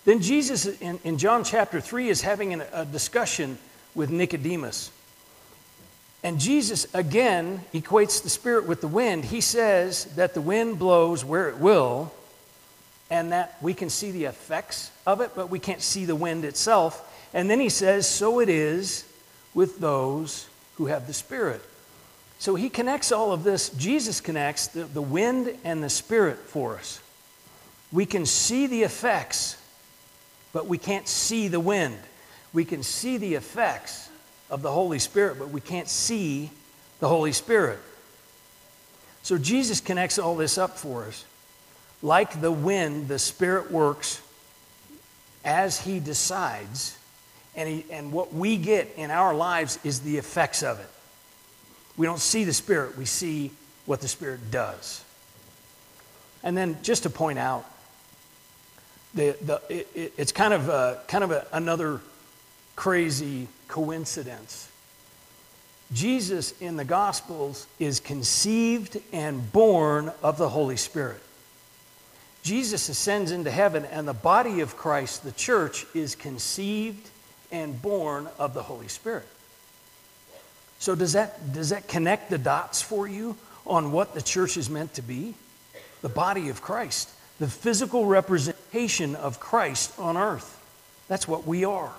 Then 0.05 0.21
Jesus, 0.21 0.65
in, 0.65 0.99
in 1.03 1.17
John 1.17 1.43
chapter 1.43 1.81
3, 1.81 2.09
is 2.09 2.21
having 2.21 2.53
an, 2.53 2.63
a 2.71 2.85
discussion 2.85 3.57
with 3.95 4.11
Nicodemus. 4.11 4.91
And 6.23 6.39
Jesus 6.39 6.87
again 6.93 7.61
equates 7.73 8.23
the 8.23 8.29
Spirit 8.29 8.67
with 8.67 8.81
the 8.81 8.87
wind. 8.87 9.25
He 9.25 9.41
says 9.41 10.05
that 10.15 10.33
the 10.33 10.41
wind 10.41 10.79
blows 10.79 11.23
where 11.23 11.49
it 11.49 11.57
will, 11.57 12.11
and 13.09 13.31
that 13.31 13.57
we 13.61 13.73
can 13.73 13.89
see 13.89 14.11
the 14.11 14.25
effects 14.25 14.91
of 15.05 15.21
it, 15.21 15.31
but 15.35 15.49
we 15.49 15.59
can't 15.59 15.81
see 15.81 16.05
the 16.05 16.15
wind 16.15 16.43
itself. 16.45 17.11
And 17.33 17.49
then 17.49 17.59
he 17.59 17.69
says, 17.69 18.07
So 18.07 18.39
it 18.39 18.49
is 18.49 19.05
with 19.53 19.79
those 19.79 20.47
who 20.77 20.87
have 20.87 21.07
the 21.07 21.13
Spirit. 21.13 21.61
So 22.39 22.55
he 22.55 22.69
connects 22.69 23.11
all 23.11 23.31
of 23.31 23.43
this. 23.43 23.69
Jesus 23.69 24.21
connects 24.21 24.67
the, 24.67 24.83
the 24.83 25.01
wind 25.01 25.55
and 25.63 25.83
the 25.83 25.89
Spirit 25.89 26.37
for 26.37 26.75
us. 26.75 26.99
We 27.95 28.05
can 28.05 28.25
see 28.25 28.67
the 28.67 28.83
effects, 28.83 29.55
but 30.51 30.67
we 30.67 30.77
can't 30.77 31.07
see 31.07 31.47
the 31.47 31.61
wind. 31.61 31.97
We 32.51 32.65
can 32.65 32.83
see 32.83 33.15
the 33.15 33.35
effects 33.35 34.09
of 34.49 34.61
the 34.61 34.69
Holy 34.69 34.99
Spirit, 34.99 35.39
but 35.39 35.49
we 35.49 35.61
can't 35.61 35.87
see 35.87 36.49
the 36.99 37.07
Holy 37.07 37.31
Spirit. 37.31 37.79
So 39.23 39.37
Jesus 39.37 39.79
connects 39.79 40.19
all 40.19 40.35
this 40.35 40.57
up 40.57 40.77
for 40.77 41.05
us. 41.05 41.23
Like 42.01 42.41
the 42.41 42.51
wind, 42.51 43.07
the 43.07 43.17
Spirit 43.17 43.71
works 43.71 44.21
as 45.45 45.79
He 45.79 46.01
decides, 46.01 46.97
and, 47.55 47.69
he, 47.69 47.85
and 47.89 48.11
what 48.11 48.33
we 48.33 48.57
get 48.57 48.91
in 48.97 49.09
our 49.09 49.33
lives 49.33 49.79
is 49.85 50.01
the 50.01 50.17
effects 50.17 50.63
of 50.63 50.81
it. 50.81 50.89
We 51.95 52.05
don't 52.05 52.19
see 52.19 52.43
the 52.43 52.51
Spirit, 52.51 52.97
we 52.97 53.05
see 53.05 53.51
what 53.85 54.01
the 54.01 54.09
Spirit 54.09 54.51
does. 54.51 55.01
And 56.43 56.57
then 56.57 56.77
just 56.83 57.03
to 57.03 57.09
point 57.09 57.39
out, 57.39 57.65
the, 59.15 59.35
the, 59.41 59.61
it, 59.69 60.13
it's 60.17 60.31
kind 60.31 60.53
of, 60.53 60.69
a, 60.69 61.01
kind 61.07 61.23
of 61.23 61.31
a, 61.31 61.47
another 61.51 62.01
crazy 62.75 63.47
coincidence. 63.67 64.69
Jesus 65.93 66.59
in 66.61 66.75
the 66.75 66.85
Gospels 66.85 67.67
is 67.79 67.99
conceived 67.99 68.99
and 69.13 69.51
born 69.51 70.11
of 70.21 70.37
the 70.37 70.49
Holy 70.49 70.77
Spirit. 70.77 71.21
Jesus 72.43 72.89
ascends 72.89 73.31
into 73.31 73.49
heaven, 73.49 73.85
and 73.85 74.07
the 74.07 74.13
body 74.13 74.59
of 74.59 74.77
Christ, 74.77 75.23
the 75.23 75.31
church, 75.31 75.85
is 75.95 76.13
conceived 76.13 77.09
and 77.51 77.81
born 77.81 78.27
of 78.37 78.53
the 78.53 78.61
Holy 78.61 78.87
Spirit. 78.87 79.27
So, 80.77 80.93
does 80.93 81.13
that, 81.13 81.53
does 81.53 81.69
that 81.69 81.87
connect 81.87 82.29
the 82.29 82.37
dots 82.37 82.81
for 82.81 83.07
you 83.07 83.35
on 83.65 83.91
what 83.91 84.13
the 84.13 84.21
church 84.21 84.57
is 84.57 84.69
meant 84.69 84.93
to 84.95 85.01
be? 85.01 85.33
The 86.01 86.09
body 86.09 86.49
of 86.49 86.61
Christ, 86.61 87.09
the 87.39 87.47
physical 87.47 88.05
representation 88.05 89.15
of 89.15 89.39
Christ 89.39 89.97
on 89.99 90.17
earth. 90.17 90.51
That's 91.07 91.27
what 91.27 91.45
we 91.45 91.65
are. 91.65 91.91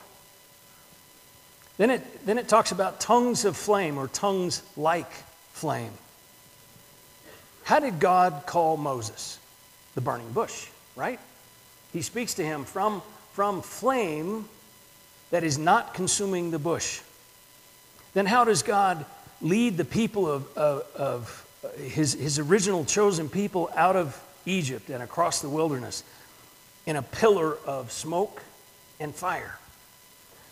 Then 1.77 1.91
it, 1.91 2.27
then 2.27 2.39
it 2.39 2.49
talks 2.49 2.73
about 2.73 3.01
tongues 3.01 3.45
of 3.45 3.57
flame 3.57 3.99
or 3.99 4.09
tongues 4.09 4.63
like 4.77 5.11
flame. 5.53 5.93
How 7.65 7.81
did 7.81 8.01
God 8.01 8.45
call 8.47 8.77
Moses? 8.77 9.39
The 9.95 10.01
burning 10.01 10.31
bush, 10.33 10.69
right? 10.95 11.21
He 11.93 12.03
speaks 12.03 12.35
to 12.35 12.45
him 12.45 12.65
from, 12.65 13.03
from 13.33 13.63
flame 13.63 14.49
that 15.31 15.45
is 15.45 15.59
not 15.59 15.95
consuming 15.95 16.51
the 16.51 16.59
bush. 16.59 17.01
Then 18.15 18.27
how 18.27 18.45
does 18.45 18.63
God 18.63 19.05
lead 19.43 19.77
the 19.77 19.85
people 19.85 20.31
of, 20.31 20.57
of, 20.57 20.87
of 20.95 21.47
his, 21.79 22.15
his 22.15 22.39
original 22.39 22.85
chosen 22.85 23.29
people 23.29 23.71
out 23.75 23.97
of 23.97 24.19
Egypt 24.47 24.89
and 24.89 25.03
across 25.03 25.41
the 25.41 25.49
wilderness? 25.49 26.03
In 26.87 26.97
a 26.97 27.03
pillar 27.03 27.57
of 27.67 27.93
smoke 27.93 28.43
and 28.99 29.15
fire. 29.15 29.59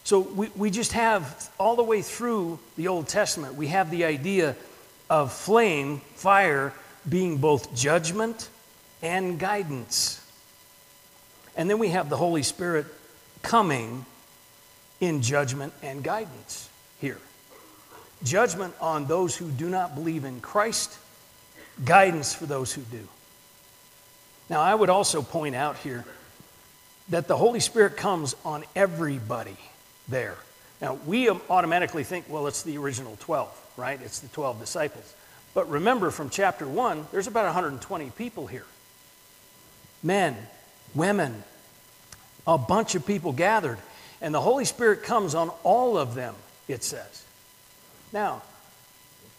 So 0.05 0.21
we, 0.21 0.51
we 0.55 0.71
just 0.71 0.93
have, 0.93 1.51
all 1.59 1.77
the 1.77 1.83
way 1.83 2.03
through 2.03 2.59
the 2.77 2.89
Old 2.89 3.09
Testament, 3.09 3.55
we 3.55 3.69
have 3.69 3.91
the 3.91 4.05
idea 4.05 4.55
of 5.09 5.33
flame, 5.33 6.03
fire, 6.15 6.75
being 7.09 7.39
both 7.39 7.75
judgment 7.75 8.51
and 9.03 9.39
guidance. 9.39 10.21
And 11.57 11.71
then 11.71 11.79
we 11.79 11.89
have 11.89 12.11
the 12.11 12.17
Holy 12.17 12.43
Spirit 12.43 12.87
coming 13.43 14.05
in 15.01 15.23
judgment 15.23 15.73
and 15.83 16.03
guidance 16.03 16.69
here. 17.01 17.19
Judgment 18.23 18.75
on 18.81 19.07
those 19.07 19.37
who 19.37 19.51
do 19.51 19.69
not 19.69 19.95
believe 19.95 20.25
in 20.25 20.41
Christ, 20.41 20.99
guidance 21.85 22.35
for 22.35 22.47
those 22.47 22.73
who 22.73 22.83
do. 22.83 23.07
Now, 24.51 24.61
I 24.61 24.75
would 24.75 24.91
also 24.91 25.23
point 25.23 25.55
out 25.55 25.77
here 25.79 26.05
that 27.09 27.29
the 27.29 27.37
Holy 27.37 27.61
Spirit 27.61 27.97
comes 27.97 28.35
on 28.45 28.65
everybody 28.75 29.57
there. 30.09 30.37
Now, 30.81 30.99
we 31.07 31.31
automatically 31.31 32.05
think, 32.05 32.27
well, 32.29 32.47
it's 32.47 32.63
the 32.63 32.77
original 32.79 33.17
12, 33.21 33.73
right? 33.77 33.99
It's 34.03 34.21
the 34.21 34.29
12 34.29 34.61
disciples. 34.61 35.15
But 35.55 35.71
remember 35.71 36.11
from 36.11 36.31
chapter 36.31 36.67
1, 36.67 37.07
there's 37.13 37.27
about 37.27 37.45
120 37.47 38.11
people 38.11 38.47
here 38.47 38.67
men, 40.03 40.37
women, 40.95 41.43
a 42.47 42.59
bunch 42.59 42.95
of 42.95 43.07
people 43.07 43.33
gathered. 43.33 43.79
And 44.21 44.35
the 44.35 44.41
Holy 44.41 44.65
Spirit 44.65 45.03
comes 45.03 45.35
on 45.35 45.51
all 45.65 45.97
of 45.97 46.15
them, 46.15 46.35
it 46.69 46.85
says. 46.85 47.25
Now, 48.13 48.43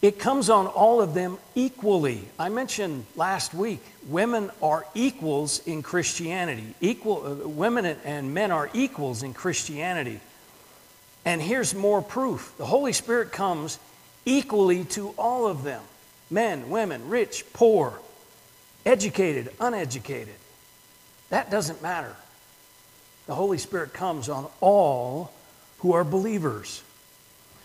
it 0.05 0.19
comes 0.19 0.51
on 0.51 0.67
all 0.67 1.01
of 1.01 1.15
them 1.15 1.39
equally. 1.55 2.21
I 2.37 2.49
mentioned 2.49 3.07
last 3.15 3.55
week, 3.55 3.81
women 4.07 4.51
are 4.61 4.85
equals 4.93 5.65
in 5.65 5.81
Christianity. 5.81 6.75
Equal, 6.79 7.25
uh, 7.25 7.47
women 7.47 7.85
and 7.85 8.31
men 8.31 8.51
are 8.51 8.69
equals 8.75 9.23
in 9.23 9.33
Christianity. 9.33 10.19
And 11.25 11.41
here's 11.41 11.73
more 11.73 12.03
proof 12.03 12.53
the 12.59 12.67
Holy 12.67 12.93
Spirit 12.93 13.31
comes 13.31 13.79
equally 14.25 14.83
to 14.85 15.09
all 15.17 15.47
of 15.47 15.63
them 15.63 15.81
men, 16.29 16.69
women, 16.69 17.09
rich, 17.09 17.43
poor, 17.51 17.99
educated, 18.85 19.51
uneducated. 19.59 20.35
That 21.29 21.49
doesn't 21.49 21.81
matter. 21.81 22.15
The 23.25 23.33
Holy 23.33 23.57
Spirit 23.57 23.91
comes 23.91 24.29
on 24.29 24.47
all 24.61 25.33
who 25.79 25.93
are 25.93 26.03
believers. 26.03 26.83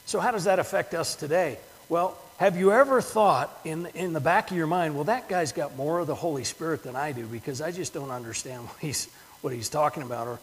So, 0.07 0.21
how 0.21 0.31
does 0.31 0.45
that 0.45 0.59
affect 0.59 0.95
us 0.95 1.15
today? 1.15 1.59
Well, 1.91 2.17
have 2.41 2.57
you 2.57 2.73
ever 2.73 3.03
thought 3.03 3.51
in, 3.67 3.85
in 3.95 4.15
the 4.15 4.21
back 4.21 4.51
of 4.51 4.57
your 4.57 4.67
mind, 4.67 4.95
well, 4.95 5.05
that 5.05 5.29
guy's 5.29 5.53
got 5.53 5.77
more 5.77 5.99
of 5.99 6.07
the 6.07 6.15
Holy 6.15 6.43
Spirit 6.43 6.83
than 6.83 6.97
I 6.97 7.13
do 7.13 7.27
because 7.27 7.61
I 7.61 7.71
just 7.71 7.93
don't 7.93 8.11
understand 8.11 8.63
what 8.67 8.79
he's, 8.81 9.11
what 9.43 9.53
he's 9.53 9.69
talking 9.69 10.03
about, 10.03 10.27
or 10.27 10.39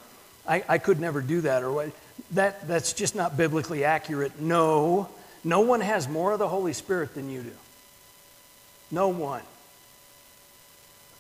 I, 0.48 0.64
I 0.70 0.78
could 0.78 1.00
never 1.00 1.22
do 1.22 1.42
that, 1.42 1.64
or 1.64 1.72
what? 1.72 1.92
that, 2.34 2.68
that's 2.68 2.94
just 2.94 3.16
not 3.16 3.36
biblically 3.36 3.84
accurate. 3.84 4.40
No, 4.40 5.10
no 5.44 5.62
one 5.62 5.82
has 5.82 6.08
more 6.08 6.34
of 6.34 6.38
the 6.38 6.48
Holy 6.48 6.72
Spirit 6.72 7.16
than 7.16 7.32
you 7.32 7.42
do. 7.42 7.52
No 8.92 9.08
one. 9.08 9.42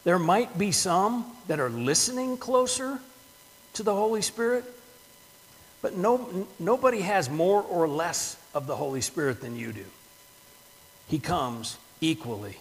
There 0.03 0.19
might 0.19 0.59
be 0.59 0.71
some 0.71 1.25
that 1.47 1.59
are 1.59 1.71
listening 1.71 2.37
closer 2.37 2.99
to 3.73 3.81
the 3.81 3.95
Holy 3.95 4.21
Spirit, 4.21 4.63
but 5.81 5.97
no, 5.97 6.45
nobody 6.59 7.01
has 7.01 7.31
more 7.31 7.63
or 7.63 7.87
less 7.87 8.37
of 8.53 8.67
the 8.67 8.75
Holy 8.75 9.01
Spirit 9.01 9.41
than 9.41 9.55
you 9.55 9.73
do. 9.73 9.83
He 11.07 11.19
comes 11.19 11.77
equally. 12.01 12.57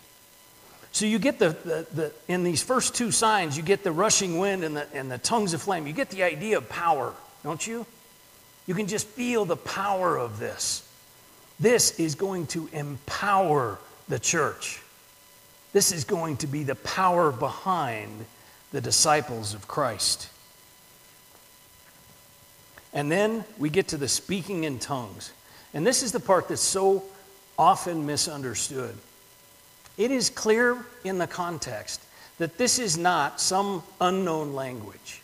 So 0.93 1.05
you 1.05 1.19
get 1.19 1.39
the, 1.39 1.51
the, 1.51 1.87
the, 1.93 2.13
in 2.27 2.43
these 2.43 2.63
first 2.63 2.95
two 2.95 3.11
signs, 3.11 3.57
you 3.57 3.63
get 3.63 3.85
the 3.85 3.93
rushing 3.93 4.39
wind 4.39 4.65
and 4.65 4.77
the, 4.77 4.87
and 4.95 5.11
the 5.11 5.19
tongues 5.19 5.53
of 5.53 5.61
flame. 5.61 5.87
You 5.87 5.93
get 5.93 6.09
the 6.11 6.23
idea 6.23 6.57
of 6.57 6.69
power, 6.69 7.13
don't 7.45 7.67
you? 7.67 7.85
You 8.67 8.75
can 8.75 8.87
just 8.87 9.07
feel 9.07 9.45
the 9.45 9.57
power 9.57 10.17
of 10.17 10.39
this. 10.39 10.89
This 11.61 11.99
is 12.01 12.15
going 12.15 12.47
to 12.49 12.69
empower 12.73 13.79
the 14.09 14.19
church. 14.19 14.81
This 15.73 15.93
is 15.93 16.05
going 16.05 16.39
to 16.39 16.47
be 16.47 16.65
the 16.65 16.75
power 16.75 17.31
behind 17.31 18.25
the 18.73 18.81
disciples 18.81 19.53
of 19.53 19.69
Christ. 19.69 20.31
And 22.93 23.13
then 23.13 23.45
we 23.59 23.69
get 23.69 23.89
to 23.89 23.99
the 23.99 24.09
speaking 24.09 24.65
in 24.65 24.79
tongues. 24.79 25.33
And 25.75 25.87
this 25.87 26.03
is 26.03 26.13
the 26.13 26.21
part 26.21 26.49
that's 26.49 26.63
so 26.63 27.05
often 27.59 28.07
misunderstood. 28.07 28.97
It 29.97 30.11
is 30.11 30.31
clear 30.31 30.85
in 31.05 31.19
the 31.19 31.27
context 31.27 32.03
that 32.39 32.59
this 32.59 32.79
is 32.79 32.99
not 32.99 33.41
some 33.41 33.83
unknown 34.01 34.55
language. 34.55 35.23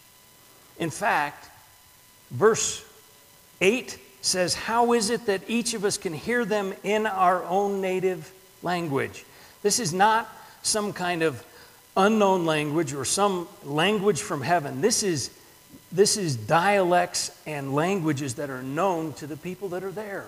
In 0.78 0.90
fact, 0.90 1.50
verse 2.30 2.84
8 3.60 3.98
says, 4.22 4.54
How 4.54 4.92
is 4.92 5.10
it 5.10 5.26
that 5.26 5.42
each 5.46 5.74
of 5.74 5.84
us 5.84 5.98
can 5.98 6.14
hear 6.14 6.44
them 6.44 6.72
in 6.82 7.06
our 7.06 7.44
own 7.44 7.80
native 7.80 8.32
language? 8.62 9.24
This 9.62 9.78
is 9.78 9.92
not 9.92 10.28
some 10.62 10.92
kind 10.92 11.22
of 11.22 11.44
unknown 11.96 12.46
language 12.46 12.94
or 12.94 13.04
some 13.04 13.46
language 13.64 14.22
from 14.22 14.40
heaven. 14.40 14.80
This 14.80 15.02
is, 15.02 15.30
this 15.90 16.16
is 16.16 16.36
dialects 16.36 17.30
and 17.46 17.74
languages 17.74 18.36
that 18.36 18.48
are 18.48 18.62
known 18.62 19.12
to 19.14 19.26
the 19.26 19.36
people 19.36 19.68
that 19.70 19.84
are 19.84 19.90
there. 19.90 20.26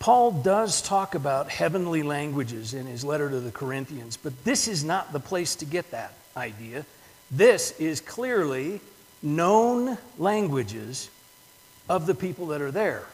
Paul 0.00 0.32
does 0.32 0.80
talk 0.80 1.14
about 1.14 1.50
heavenly 1.50 2.02
languages 2.02 2.72
in 2.72 2.86
his 2.86 3.04
letter 3.04 3.28
to 3.28 3.38
the 3.38 3.50
Corinthians, 3.50 4.16
but 4.16 4.44
this 4.44 4.66
is 4.66 4.82
not 4.82 5.12
the 5.12 5.20
place 5.20 5.56
to 5.56 5.66
get 5.66 5.90
that 5.90 6.14
idea. 6.34 6.86
This 7.30 7.78
is 7.78 8.00
clearly 8.00 8.80
known 9.22 9.98
languages 10.16 11.10
of 11.86 12.06
the 12.06 12.14
people 12.14 12.46
that 12.46 12.62
are 12.62 12.70
there. 12.70 13.04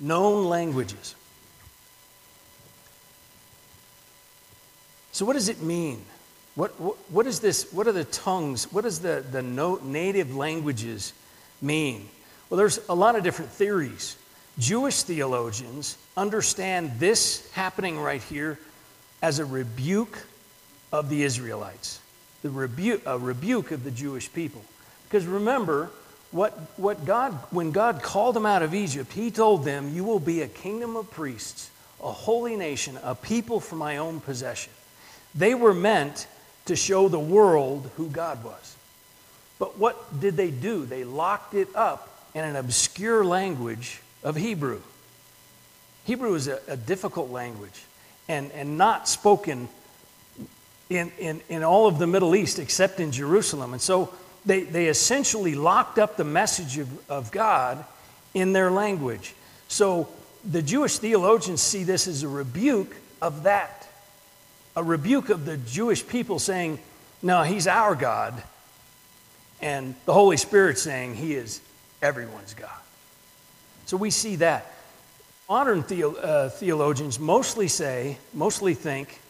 Known 0.00 0.48
languages. 0.48 1.14
So, 5.12 5.26
what 5.26 5.34
does 5.34 5.50
it 5.50 5.60
mean? 5.60 6.02
What, 6.54 6.80
what, 6.80 6.96
what 7.10 7.26
is 7.26 7.40
this? 7.40 7.70
What 7.70 7.86
are 7.86 7.92
the 7.92 8.04
tongues? 8.04 8.72
What 8.72 8.84
does 8.84 9.00
the, 9.00 9.22
the 9.30 9.42
no, 9.42 9.78
native 9.82 10.34
languages 10.34 11.12
mean? 11.60 12.08
Well, 12.48 12.56
there's 12.56 12.80
a 12.88 12.94
lot 12.94 13.14
of 13.14 13.22
different 13.22 13.50
theories. 13.50 14.16
Jewish 14.60 15.02
theologians 15.02 15.96
understand 16.16 17.00
this 17.00 17.50
happening 17.52 17.98
right 17.98 18.22
here 18.22 18.58
as 19.22 19.38
a 19.38 19.44
rebuke 19.44 20.26
of 20.92 21.08
the 21.08 21.22
Israelites, 21.22 21.98
the 22.42 22.50
rebuke, 22.50 23.02
a 23.06 23.18
rebuke 23.18 23.70
of 23.70 23.84
the 23.84 23.90
Jewish 23.90 24.30
people. 24.30 24.62
Because 25.08 25.26
remember, 25.26 25.90
what, 26.30 26.52
what 26.76 27.06
God, 27.06 27.32
when 27.50 27.70
God 27.70 28.02
called 28.02 28.36
them 28.36 28.44
out 28.44 28.62
of 28.62 28.74
Egypt, 28.74 29.12
He 29.12 29.30
told 29.30 29.64
them, 29.64 29.94
You 29.94 30.04
will 30.04 30.20
be 30.20 30.42
a 30.42 30.48
kingdom 30.48 30.94
of 30.94 31.10
priests, 31.10 31.70
a 32.02 32.12
holy 32.12 32.54
nation, 32.54 32.98
a 33.02 33.14
people 33.14 33.60
for 33.60 33.76
my 33.76 33.96
own 33.96 34.20
possession. 34.20 34.72
They 35.34 35.54
were 35.54 35.74
meant 35.74 36.26
to 36.66 36.76
show 36.76 37.08
the 37.08 37.18
world 37.18 37.90
who 37.96 38.08
God 38.08 38.44
was. 38.44 38.76
But 39.58 39.78
what 39.78 40.20
did 40.20 40.36
they 40.36 40.50
do? 40.50 40.84
They 40.84 41.04
locked 41.04 41.54
it 41.54 41.74
up 41.74 42.08
in 42.34 42.44
an 42.44 42.56
obscure 42.56 43.24
language 43.24 44.00
of 44.22 44.36
Hebrew. 44.36 44.80
Hebrew 46.04 46.34
is 46.34 46.48
a, 46.48 46.60
a 46.68 46.76
difficult 46.76 47.30
language 47.30 47.84
and, 48.28 48.50
and 48.52 48.78
not 48.78 49.08
spoken 49.08 49.68
in, 50.88 51.12
in, 51.18 51.40
in 51.48 51.62
all 51.62 51.86
of 51.86 51.98
the 51.98 52.06
Middle 52.06 52.34
East 52.34 52.58
except 52.58 53.00
in 53.00 53.12
Jerusalem. 53.12 53.72
And 53.72 53.82
so 53.82 54.12
they, 54.44 54.62
they 54.62 54.86
essentially 54.86 55.54
locked 55.54 55.98
up 55.98 56.16
the 56.16 56.24
message 56.24 56.78
of, 56.78 57.10
of 57.10 57.30
God 57.30 57.84
in 58.34 58.52
their 58.52 58.70
language. 58.70 59.34
So 59.68 60.08
the 60.44 60.62
Jewish 60.62 60.98
theologians 60.98 61.60
see 61.60 61.84
this 61.84 62.06
as 62.06 62.22
a 62.22 62.28
rebuke 62.28 62.96
of 63.20 63.44
that, 63.44 63.88
a 64.74 64.82
rebuke 64.82 65.28
of 65.30 65.44
the 65.44 65.56
Jewish 65.56 66.06
people 66.06 66.38
saying, 66.38 66.78
No, 67.22 67.42
he's 67.42 67.66
our 67.66 67.94
God. 67.94 68.42
And 69.60 69.94
the 70.06 70.14
Holy 70.14 70.38
Spirit 70.38 70.78
saying, 70.78 71.16
He 71.16 71.34
is 71.34 71.60
everyone's 72.00 72.54
God. 72.54 72.70
So 73.90 73.96
we 73.96 74.10
see 74.10 74.36
that. 74.36 74.72
Modern 75.48 75.80
uh, 75.80 76.48
theologians 76.50 77.18
mostly 77.18 77.66
say, 77.66 78.18
mostly 78.32 78.74
think, 78.74 79.20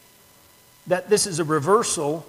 that 0.86 1.08
this 1.08 1.26
is 1.26 1.38
a 1.38 1.44
reversal 1.44 2.26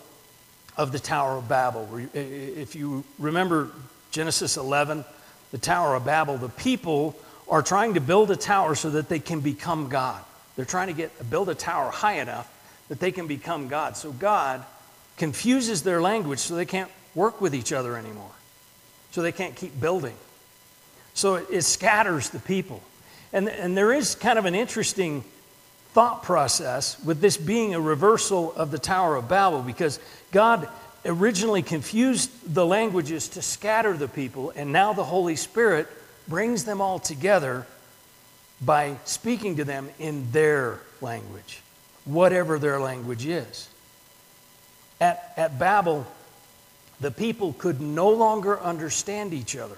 of 0.77 0.93
the 0.93 0.99
Tower 0.99 1.35
of 1.35 1.49
Babel. 1.49 1.89
If 2.13 2.73
you 2.73 3.03
remember 3.19 3.69
Genesis 4.11 4.55
11, 4.55 5.03
the 5.51 5.57
Tower 5.57 5.93
of 5.95 6.05
Babel, 6.05 6.37
the 6.37 6.47
people 6.47 7.17
are 7.49 7.61
trying 7.61 7.95
to 7.95 7.99
build 7.99 8.31
a 8.31 8.37
tower 8.37 8.75
so 8.75 8.91
that 8.91 9.09
they 9.09 9.19
can 9.19 9.41
become 9.41 9.89
God. 9.89 10.23
They're 10.55 10.63
trying 10.63 10.87
to 10.87 10.93
get 10.93 11.29
build 11.29 11.49
a 11.49 11.55
tower 11.55 11.91
high 11.91 12.21
enough 12.21 12.49
that 12.87 13.01
they 13.01 13.11
can 13.11 13.27
become 13.27 13.67
God. 13.67 13.97
So 13.97 14.13
God 14.13 14.63
confuses 15.17 15.83
their 15.83 16.01
language 16.01 16.39
so 16.39 16.55
they 16.55 16.65
can't 16.65 16.91
work 17.13 17.41
with 17.41 17.53
each 17.53 17.73
other 17.73 17.97
anymore. 17.97 18.31
So 19.11 19.21
they 19.21 19.33
can't 19.33 19.53
keep 19.53 19.77
building. 19.81 20.15
So 21.21 21.35
it, 21.35 21.45
it 21.51 21.61
scatters 21.61 22.31
the 22.31 22.39
people. 22.39 22.81
And, 23.31 23.47
and 23.47 23.77
there 23.77 23.93
is 23.93 24.15
kind 24.15 24.39
of 24.39 24.45
an 24.45 24.55
interesting 24.55 25.23
thought 25.93 26.23
process 26.23 26.99
with 27.03 27.21
this 27.21 27.37
being 27.37 27.75
a 27.75 27.79
reversal 27.79 28.51
of 28.53 28.71
the 28.71 28.79
Tower 28.79 29.17
of 29.17 29.29
Babel 29.29 29.61
because 29.61 29.99
God 30.31 30.67
originally 31.05 31.61
confused 31.61 32.31
the 32.51 32.65
languages 32.65 33.27
to 33.29 33.43
scatter 33.43 33.93
the 33.95 34.07
people, 34.07 34.51
and 34.55 34.73
now 34.73 34.93
the 34.93 35.03
Holy 35.03 35.35
Spirit 35.35 35.87
brings 36.27 36.65
them 36.65 36.81
all 36.81 36.97
together 36.97 37.67
by 38.59 38.97
speaking 39.05 39.57
to 39.57 39.63
them 39.63 39.89
in 39.99 40.31
their 40.31 40.79
language, 41.01 41.61
whatever 42.05 42.57
their 42.57 42.79
language 42.79 43.27
is. 43.27 43.69
At, 44.99 45.33
at 45.37 45.59
Babel, 45.59 46.07
the 46.99 47.11
people 47.11 47.53
could 47.53 47.79
no 47.79 48.09
longer 48.09 48.59
understand 48.59 49.35
each 49.35 49.55
other. 49.55 49.77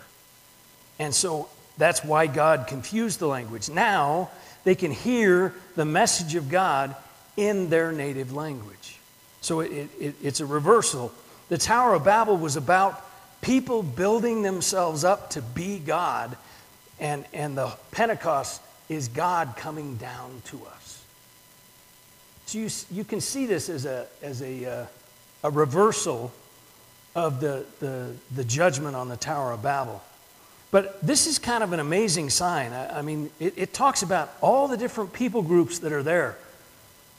And 1.04 1.14
so 1.14 1.50
that's 1.78 2.02
why 2.02 2.28
God 2.28 2.68
confused 2.68 3.20
the 3.20 3.28
language. 3.28 3.70
Now 3.70 4.30
they 4.64 4.74
can 4.74 4.92
hear 4.92 5.54
the 5.76 5.84
message 5.84 6.36
of 6.36 6.50
God 6.50 6.96
in 7.36 7.70
their 7.70 7.92
native 7.92 8.34
language. 8.34 8.98
So 9.42 9.60
it, 9.60 9.90
it, 10.00 10.16
it's 10.24 10.40
a 10.40 10.46
reversal. 10.46 11.12
The 11.50 11.58
Tower 11.58 11.96
of 11.96 12.06
Babel 12.06 12.38
was 12.38 12.56
about 12.56 13.06
people 13.42 13.84
building 13.84 14.44
themselves 14.44 15.04
up 15.04 15.32
to 15.32 15.42
be 15.42 15.78
God, 15.78 16.38
and, 17.02 17.26
and 17.34 17.58
the 17.58 17.74
Pentecost 17.92 18.62
is 18.88 19.10
God 19.10 19.56
coming 19.58 19.98
down 19.98 20.42
to 20.46 20.62
us. 20.74 21.04
So 22.46 22.60
you, 22.60 22.70
you 22.92 23.04
can 23.04 23.20
see 23.20 23.46
this 23.46 23.68
as 23.68 23.84
a, 23.84 24.08
as 24.22 24.42
a, 24.42 24.66
uh, 24.66 24.86
a 25.44 25.50
reversal 25.50 26.32
of 27.14 27.42
the, 27.42 27.66
the, 27.82 28.14
the 28.34 28.46
judgment 28.46 28.96
on 28.96 29.10
the 29.10 29.18
Tower 29.18 29.52
of 29.52 29.62
Babel. 29.62 30.02
But 30.74 31.00
this 31.06 31.28
is 31.28 31.38
kind 31.38 31.64
of 31.64 31.72
an 31.72 31.80
amazing 31.80 32.32
sign. 32.32 32.74
I, 32.74 32.98
I 32.98 33.02
mean, 33.04 33.30
it, 33.40 33.54
it, 33.58 33.74
talks 33.76 34.02
about 34.02 34.34
all 34.42 34.68
the 34.68 34.76
different 34.76 35.14
people 35.14 35.44
groups 35.44 35.78
that 35.80 35.94
are 35.94 36.02
there, 36.02 36.36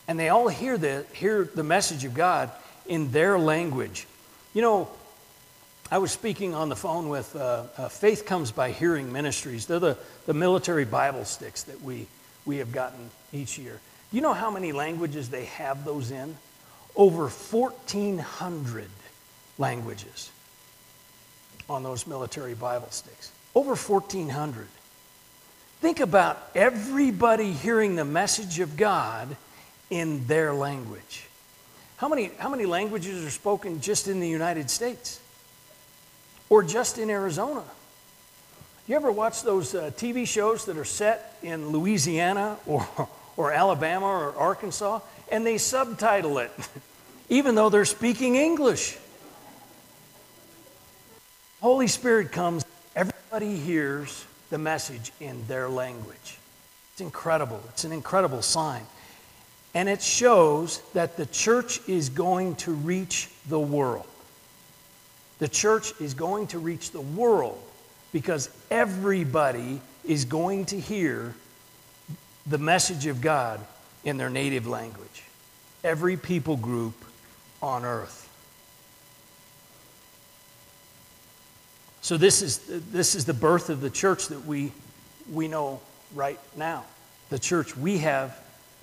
and 0.09 0.19
they 0.19 0.29
all 0.29 0.49
hear 0.49 0.77
the, 0.77 1.07
hear 1.12 1.45
the 1.45 1.62
message 1.62 2.05
of 2.05 2.14
God 2.14 2.51
in 2.88 3.12
their 3.12 3.38
language. 3.38 4.09
You 4.55 4.62
know, 4.62 4.88
I 5.88 5.99
was 5.99 6.11
speaking 6.11 6.53
on 6.53 6.69
the 6.69 6.75
phone 6.75 7.09
with 7.09 7.37
uh, 7.37 7.67
uh, 7.79 7.88
Faith 7.88 8.27
Comes 8.27 8.51
by 8.51 8.73
Hearing 8.73 9.12
Ministries. 9.12 9.67
They're 9.67 9.79
the, 9.79 9.99
the 10.27 10.35
military 10.35 10.85
Bible 10.85 11.25
sticks 11.25 11.62
that 11.62 11.81
we, 11.81 12.09
we 12.45 12.57
have 12.57 12.73
gotten 12.73 13.09
each 13.33 13.57
year. 13.57 13.79
Do 14.11 14.17
you 14.17 14.21
know 14.21 14.35
how 14.35 14.51
many 14.51 14.73
languages 14.73 15.31
they 15.31 15.45
have 15.45 15.85
those 15.85 16.11
in? 16.11 16.37
Over 16.97 17.29
1,400 17.29 18.88
languages 19.59 20.33
on 21.71 21.85
those 21.85 22.09
military 22.09 22.55
Bible 22.55 22.90
sticks. 22.90 23.31
Over 23.55 23.77
1,400. 23.77 24.67
Think 25.81 26.01
about 26.01 26.51
everybody 26.55 27.53
hearing 27.53 27.95
the 27.95 28.05
message 28.05 28.59
of 28.59 28.77
God 28.77 29.37
in 29.90 30.27
their 30.27 30.55
language. 30.55 31.27
How 31.99 32.09
many, 32.09 32.31
how 32.38 32.49
many 32.49 32.67
languages 32.67 33.25
are 33.25 33.31
spoken 33.31 33.81
just 33.81 34.09
in 34.09 34.19
the 34.19 34.29
United 34.29 34.71
States? 34.71 35.21
Or 36.49 36.62
just 36.62 36.99
in 36.99 37.11
Arizona? 37.11 37.62
You 38.87 38.97
ever 38.97 39.12
watch 39.12 39.43
those 39.43 39.75
uh, 39.75 39.90
TV 39.97 40.27
shows 40.27 40.67
that 40.67 40.77
are 40.77 40.85
set 40.85 41.38
in 41.43 41.69
Louisiana 41.69 42.59
or, 42.67 42.87
or 43.37 43.53
Alabama 43.53 44.07
or 44.07 44.37
Arkansas? 44.37 45.01
And 45.31 45.47
they 45.47 45.59
subtitle 45.59 46.38
it, 46.38 46.53
even 47.29 47.55
though 47.55 47.69
they're 47.69 47.85
speaking 47.85 48.37
English. 48.37 48.99
Holy 51.61 51.87
Spirit 51.87 52.31
comes 52.31 52.64
Everybody 52.96 53.57
hears 53.57 54.24
the 54.50 54.59
message 54.59 55.12
in 55.20 55.46
their 55.46 55.68
language. 55.68 56.38
It's 56.92 57.00
incredible. 57.00 57.61
It's 57.70 57.85
an 57.85 57.92
incredible 57.92 58.42
sign. 58.42 58.83
And 59.74 59.88
it 59.88 60.00
shows 60.00 60.80
that 60.92 61.16
the 61.16 61.26
church 61.26 61.80
is 61.88 62.09
going 62.09 62.54
to 62.57 62.72
reach 62.72 63.28
the 63.48 63.59
world. 63.59 64.07
The 65.40 65.48
church 65.48 65.92
is 66.00 66.14
going 66.14 66.46
to 66.48 66.61
reach 66.61 66.92
the 66.92 67.00
world 67.00 67.61
because 68.12 68.48
everybody 68.70 69.80
is 70.04 70.24
going 70.24 70.66
to 70.66 70.78
hear 70.78 71.35
the 72.46 72.59
message 72.59 73.07
of 73.07 73.20
God 73.20 73.59
in 74.04 74.16
their 74.16 74.30
native 74.30 74.68
language. 74.68 75.24
Every 75.83 76.16
people 76.16 76.57
group 76.57 76.94
on 77.61 77.85
earth. 77.85 78.24
So 82.05 82.19
this 82.19 82.43
is, 82.43 82.59
this 82.59 83.14
is 83.14 83.25
the 83.25 83.33
birth 83.33 83.71
of 83.71 83.81
the 83.81 83.88
church 83.88 84.29
that 84.29 84.45
we, 84.45 84.73
we 85.33 85.49
know 85.49 85.81
right 86.14 86.38
now, 86.55 86.85
the 87.31 87.38
church 87.38 87.79
we 87.79 87.97
have 87.97 88.38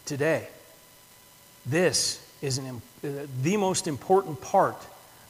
today. 0.07 0.47
This 1.63 2.19
is 2.41 2.57
an, 2.57 2.81
the 3.03 3.57
most 3.57 3.87
important 3.87 4.41
part 4.41 4.75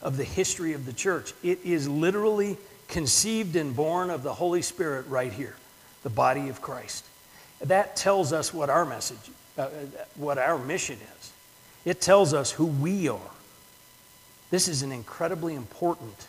of 0.02 0.16
the 0.16 0.24
history 0.24 0.72
of 0.72 0.86
the 0.86 0.94
church. 0.94 1.34
It 1.44 1.60
is 1.66 1.90
literally 1.90 2.56
conceived 2.88 3.58
and 3.58 3.76
born 3.76 4.10
of 4.10 4.24
the 4.24 4.36
Holy 4.36 4.62
Spirit 4.62 5.06
right 5.10 5.34
here, 5.34 5.58
the 6.04 6.10
body 6.10 6.48
of 6.48 6.62
Christ. 6.62 7.04
That 7.60 7.98
tells 7.98 8.32
us 8.32 8.54
what 8.54 8.70
our 8.70 8.86
message, 8.86 9.32
uh, 9.58 9.68
what 10.16 10.38
our 10.38 10.58
mission 10.58 10.96
is. 11.18 11.32
It 11.84 12.00
tells 12.00 12.34
us 12.34 12.52
who 12.52 12.68
we 12.68 13.10
are. 13.10 13.20
This 14.50 14.70
is 14.70 14.82
an 14.82 14.94
incredibly 14.94 15.56
important 15.56 16.28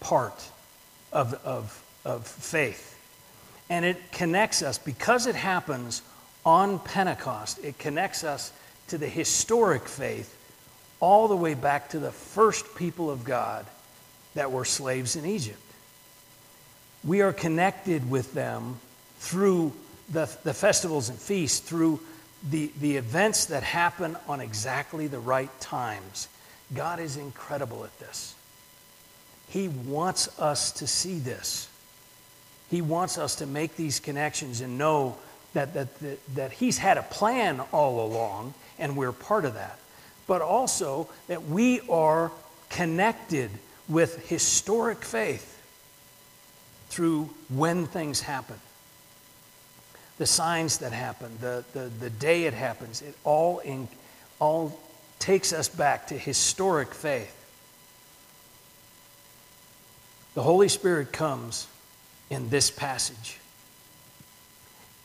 part 0.00 0.50
of, 1.12 1.34
of, 1.44 1.82
of 2.04 2.26
faith. 2.26 2.92
And 3.68 3.84
it 3.84 4.12
connects 4.12 4.62
us, 4.62 4.78
because 4.78 5.26
it 5.26 5.34
happens 5.34 6.02
on 6.44 6.78
Pentecost, 6.78 7.58
it 7.64 7.78
connects 7.78 8.22
us 8.22 8.52
to 8.88 8.98
the 8.98 9.08
historic 9.08 9.88
faith 9.88 10.32
all 11.00 11.26
the 11.26 11.36
way 11.36 11.54
back 11.54 11.90
to 11.90 11.98
the 11.98 12.12
first 12.12 12.76
people 12.76 13.10
of 13.10 13.24
God 13.24 13.66
that 14.34 14.52
were 14.52 14.64
slaves 14.64 15.16
in 15.16 15.26
Egypt. 15.26 15.58
We 17.02 17.22
are 17.22 17.32
connected 17.32 18.08
with 18.08 18.32
them 18.32 18.78
through 19.18 19.72
the, 20.08 20.30
the 20.44 20.54
festivals 20.54 21.08
and 21.08 21.18
feasts, 21.18 21.58
through 21.58 21.98
the, 22.48 22.70
the 22.80 22.96
events 22.96 23.46
that 23.46 23.64
happen 23.64 24.16
on 24.28 24.40
exactly 24.40 25.08
the 25.08 25.18
right 25.18 25.50
times. 25.60 26.28
God 26.72 27.00
is 27.00 27.16
incredible 27.16 27.82
at 27.82 27.98
this. 27.98 28.35
He 29.48 29.68
wants 29.68 30.38
us 30.40 30.72
to 30.72 30.86
see 30.86 31.18
this. 31.18 31.68
He 32.70 32.82
wants 32.82 33.16
us 33.16 33.36
to 33.36 33.46
make 33.46 33.76
these 33.76 34.00
connections 34.00 34.60
and 34.60 34.76
know 34.76 35.16
that, 35.54 35.74
that, 35.74 35.98
that, 36.00 36.34
that 36.34 36.52
He's 36.52 36.78
had 36.78 36.98
a 36.98 37.02
plan 37.02 37.60
all 37.72 38.04
along, 38.04 38.54
and 38.78 38.96
we're 38.96 39.12
part 39.12 39.44
of 39.44 39.54
that. 39.54 39.78
But 40.26 40.42
also 40.42 41.08
that 41.28 41.44
we 41.44 41.80
are 41.88 42.32
connected 42.68 43.50
with 43.88 44.28
historic 44.28 45.04
faith 45.04 45.52
through 46.88 47.30
when 47.48 47.86
things 47.86 48.20
happen. 48.20 48.56
The 50.18 50.26
signs 50.26 50.78
that 50.78 50.92
happen, 50.92 51.36
the, 51.40 51.64
the, 51.72 51.90
the 52.00 52.10
day 52.10 52.44
it 52.44 52.54
happens, 52.54 53.02
it 53.02 53.14
all, 53.22 53.58
in, 53.60 53.86
all 54.38 54.78
takes 55.18 55.52
us 55.52 55.68
back 55.68 56.08
to 56.08 56.18
historic 56.18 56.94
faith. 56.94 57.32
The 60.36 60.42
Holy 60.42 60.68
Spirit 60.68 61.14
comes 61.14 61.66
in 62.28 62.50
this 62.50 62.70
passage. 62.70 63.38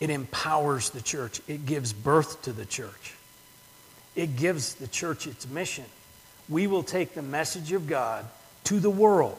It 0.02 0.10
empowers 0.10 0.90
the 0.90 1.00
church, 1.00 1.40
it 1.48 1.66
gives 1.66 1.94
birth 1.94 2.42
to 2.42 2.52
the 2.52 2.66
church, 2.66 3.14
it 4.14 4.36
gives 4.36 4.76
the 4.76 4.88
church 4.88 5.28
its 5.28 5.48
mission. 5.48 5.86
We 6.50 6.68
will 6.68 6.84
take 6.84 7.14
the 7.14 7.22
message 7.22 7.72
of 7.72 7.88
God 7.88 8.26
to 8.66 8.82
the 8.82 8.90
world 8.90 9.38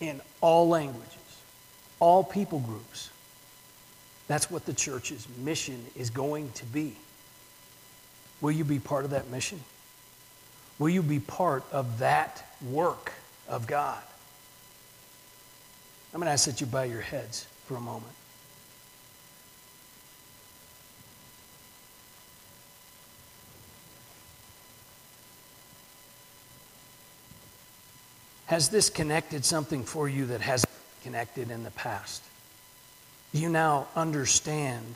in 0.00 0.20
all 0.40 0.68
languages, 0.68 1.12
all 2.00 2.24
people 2.24 2.58
groups. 2.58 3.08
That's 4.26 4.50
what 4.50 4.66
the 4.66 4.72
church's 4.72 5.24
mission 5.38 5.86
is 5.94 6.10
going 6.10 6.50
to 6.54 6.64
be. 6.64 6.96
Will 8.40 8.50
you 8.50 8.64
be 8.64 8.80
part 8.80 9.04
of 9.04 9.12
that 9.12 9.30
mission? 9.30 9.60
Will 10.80 10.88
you 10.88 11.02
be 11.04 11.20
part 11.20 11.62
of 11.70 12.00
that 12.00 12.44
work 12.60 13.12
of 13.48 13.68
God? 13.68 14.02
I'm 16.12 16.20
going 16.20 16.26
to 16.26 16.32
ask 16.32 16.46
that 16.46 16.60
you 16.60 16.66
bow 16.66 16.82
your 16.82 17.02
heads 17.02 17.46
for 17.66 17.76
a 17.76 17.80
moment. 17.80 18.12
Has 28.46 28.68
this 28.68 28.88
connected 28.88 29.44
something 29.44 29.82
for 29.82 30.08
you 30.08 30.26
that 30.26 30.40
hasn't 30.40 30.72
connected 31.02 31.50
in 31.50 31.64
the 31.64 31.70
past? 31.72 32.22
Do 33.32 33.40
you 33.40 33.48
now 33.48 33.88
understand 33.96 34.94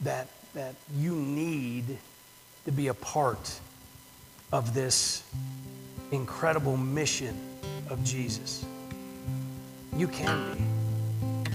that, 0.00 0.28
that 0.54 0.76
you 0.96 1.16
need 1.16 1.98
to 2.64 2.72
be 2.72 2.86
a 2.86 2.94
part 2.94 3.58
of 4.52 4.72
this 4.72 5.24
incredible 6.12 6.76
mission 6.76 7.36
of 7.90 8.02
Jesus? 8.04 8.64
You 9.98 10.06
can 10.06 10.54
be. 10.54 11.50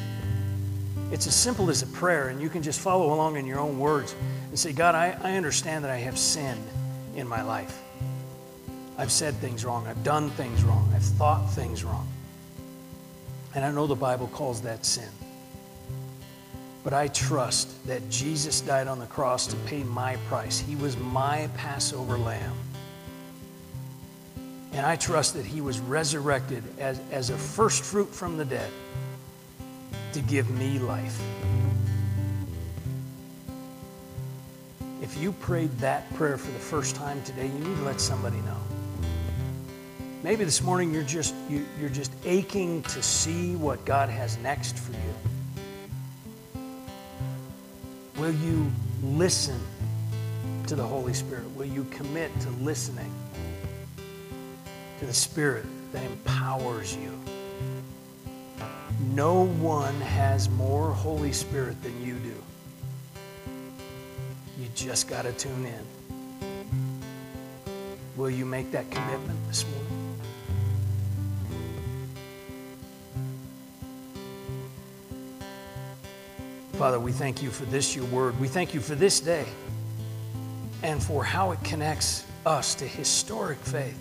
It's 1.13 1.27
as 1.27 1.35
simple 1.35 1.69
as 1.69 1.81
a 1.81 1.87
prayer, 1.87 2.27
and 2.27 2.41
you 2.41 2.49
can 2.49 2.61
just 2.61 2.81
follow 2.81 3.13
along 3.13 3.37
in 3.37 3.45
your 3.45 3.59
own 3.59 3.79
words 3.79 4.13
and 4.49 4.59
say, 4.59 4.73
God, 4.73 4.95
I, 4.95 5.17
I 5.23 5.37
understand 5.37 5.85
that 5.85 5.91
I 5.91 5.97
have 5.97 6.17
sinned 6.17 6.67
in 7.15 7.25
my 7.25 7.41
life. 7.41 7.81
I've 8.97 9.11
said 9.11 9.33
things 9.35 9.63
wrong. 9.63 9.87
I've 9.87 10.03
done 10.03 10.29
things 10.31 10.61
wrong. 10.63 10.91
I've 10.93 11.03
thought 11.03 11.49
things 11.51 11.85
wrong. 11.85 12.07
And 13.55 13.63
I 13.63 13.71
know 13.71 13.87
the 13.87 13.95
Bible 13.95 14.27
calls 14.27 14.61
that 14.63 14.85
sin. 14.85 15.09
But 16.83 16.93
I 16.93 17.07
trust 17.07 17.87
that 17.87 18.09
Jesus 18.09 18.59
died 18.59 18.87
on 18.87 18.99
the 18.99 19.05
cross 19.05 19.47
to 19.47 19.55
pay 19.67 19.83
my 19.83 20.17
price. 20.27 20.59
He 20.59 20.75
was 20.75 20.97
my 20.97 21.49
Passover 21.55 22.17
lamb. 22.17 22.55
And 24.73 24.85
I 24.85 24.95
trust 24.95 25.35
that 25.35 25.45
he 25.45 25.61
was 25.61 25.79
resurrected 25.79 26.63
as, 26.79 26.99
as 27.11 27.29
a 27.29 27.37
first 27.37 27.83
fruit 27.83 28.13
from 28.13 28.37
the 28.37 28.45
dead 28.45 28.71
to 30.13 30.21
give 30.21 30.49
me 30.49 30.79
life. 30.79 31.21
If 35.01 35.17
you 35.17 35.31
prayed 35.33 35.71
that 35.79 36.11
prayer 36.15 36.37
for 36.37 36.51
the 36.51 36.59
first 36.59 36.95
time 36.95 37.21
today, 37.23 37.45
you 37.45 37.59
need 37.59 37.75
to 37.77 37.83
let 37.83 38.01
somebody 38.01 38.37
know. 38.37 38.57
Maybe 40.23 40.45
this 40.45 40.63
morning 40.63 40.93
you're 40.93 41.03
just 41.03 41.35
you, 41.49 41.65
you're 41.79 41.89
just 41.89 42.11
aching 42.23 42.81
to 42.83 43.03
see 43.03 43.55
what 43.57 43.83
God 43.83 44.07
has 44.09 44.37
next 44.37 44.77
for 44.77 44.93
you. 44.93 46.61
Will 48.17 48.33
you 48.33 48.71
listen 49.03 49.59
to 50.67 50.75
the 50.75 50.83
Holy 50.83 51.13
Spirit? 51.13 51.53
Will 51.57 51.65
you 51.65 51.83
commit 51.91 52.31
to 52.39 52.49
listening? 52.51 53.11
To 55.03 55.07
the 55.07 55.13
Spirit 55.13 55.65
that 55.91 56.01
empowers 56.05 56.95
you. 56.95 57.11
No 59.13 59.43
one 59.43 59.99
has 59.99 60.49
more 60.49 60.93
Holy 60.93 61.33
Spirit 61.33 61.83
than 61.83 62.01
you 62.01 62.13
do. 62.19 62.35
You 64.57 64.69
just 64.75 65.09
got 65.09 65.23
to 65.23 65.33
tune 65.33 65.65
in. 65.65 65.85
Will 68.15 68.29
you 68.29 68.45
make 68.45 68.71
that 68.71 68.89
commitment 68.91 69.37
this 69.49 69.65
morning? 69.65 70.19
Father, 76.73 76.99
we 76.99 77.11
thank 77.11 77.43
you 77.43 77.49
for 77.49 77.65
this, 77.65 77.93
your 77.93 78.05
word. 78.05 78.39
We 78.39 78.47
thank 78.47 78.73
you 78.73 78.79
for 78.79 78.95
this 78.95 79.19
day 79.19 79.47
and 80.81 81.03
for 81.03 81.25
how 81.25 81.51
it 81.51 81.61
connects 81.65 82.23
us 82.45 82.73
to 82.75 82.87
historic 82.87 83.57
faith 83.59 83.99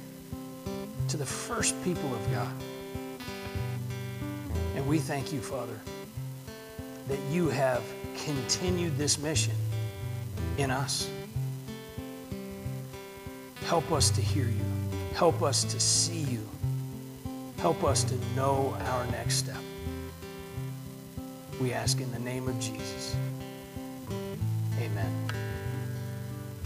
to 1.13 1.19
the 1.19 1.27
first 1.27 1.75
people 1.85 2.15
of 2.15 2.33
God. 2.33 2.55
And 4.75 4.89
we 4.89 4.99
thank 4.99 5.31
you, 5.31 5.43
Father, 5.43 5.79
that 7.09 7.19
you 7.31 7.51
have 7.51 7.83
continued 8.25 8.97
this 8.97 9.19
mission 9.19 9.53
in 10.57 10.71
us. 10.71 11.11
Help 13.67 13.93
us 13.93 14.09
to 14.09 14.23
hear 14.23 14.47
you. 14.47 14.65
Help 15.15 15.43
us 15.43 15.65
to 15.65 15.79
see 15.79 16.21
you. 16.21 16.49
Help 17.59 17.85
us 17.85 18.05
to 18.05 18.15
know 18.35 18.75
our 18.87 19.05
next 19.09 19.35
step. 19.35 19.61
We 21.61 21.75
ask 21.75 22.01
in 22.01 22.11
the 22.11 22.21
name 22.21 22.49
of 22.49 22.59
Jesus. 22.59 23.15